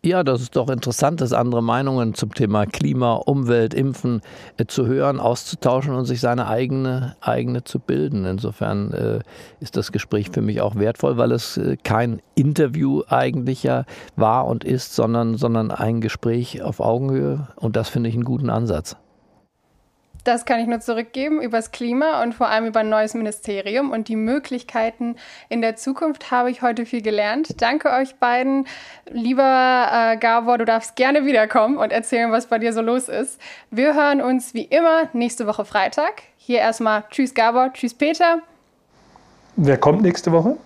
[0.06, 4.22] Ja, das ist doch interessant, dass andere Meinungen zum Thema Klima, Umwelt, Impfen
[4.58, 8.24] äh, zu hören, auszutauschen und sich seine eigene, eigene zu bilden.
[8.24, 9.20] Insofern äh,
[9.60, 13.84] ist das Gespräch für mich auch wertvoll, weil es äh, kein Interview eigentlich ja
[14.16, 17.47] war und ist, sondern, sondern ein Gespräch auf Augenhöhe.
[17.56, 18.95] Und das finde ich einen guten Ansatz.
[20.26, 23.91] Das kann ich nur zurückgeben über das Klima und vor allem über ein neues Ministerium
[23.91, 25.17] und die Möglichkeiten
[25.49, 27.61] in der Zukunft habe ich heute viel gelernt.
[27.61, 28.65] Danke euch beiden.
[29.07, 33.39] Lieber äh, Gabor, du darfst gerne wiederkommen und erzählen, was bei dir so los ist.
[33.69, 36.23] Wir hören uns wie immer nächste Woche Freitag.
[36.38, 38.39] Hier erstmal Tschüss Gabor, Tschüss Peter.
[39.57, 40.57] Wer kommt nächste Woche?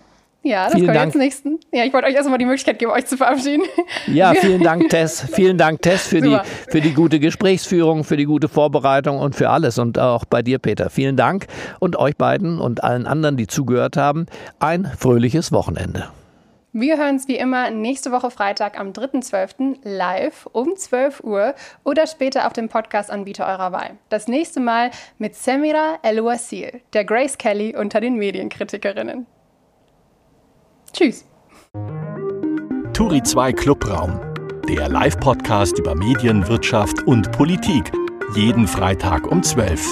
[0.42, 1.14] Ja, das Vielen kommt Dank.
[1.14, 1.60] jetzt nächsten.
[1.72, 3.64] Ja, ich wollte euch erstmal die Möglichkeit geben, euch zu verabschieden.
[4.08, 5.28] Ja, vielen Dank, Tess.
[5.34, 6.38] Vielen Dank, Tess, für die,
[6.70, 9.78] für die gute Gesprächsführung, für die gute Vorbereitung und für alles.
[9.78, 10.90] Und auch bei dir, Peter.
[10.90, 11.48] Vielen Dank.
[11.80, 14.28] Und euch beiden und allen anderen, die zugehört haben,
[14.60, 16.10] ein fröhliches Wochenende.
[16.72, 19.78] Wir hören uns wie immer nächste Woche Freitag am 3.12.
[19.82, 23.98] live um 12 Uhr oder später auf dem Podcast-Anbieter eurer Wahl.
[24.10, 29.26] Das nächste Mal mit Semira El-Wasil, der Grace Kelly unter den Medienkritikerinnen.
[30.92, 31.26] Tschüss.
[32.94, 34.20] Turi 2 Clubraum,
[34.68, 37.92] der Live-Podcast über Medien, Wirtschaft und Politik.
[38.36, 39.88] Jeden Freitag um 12.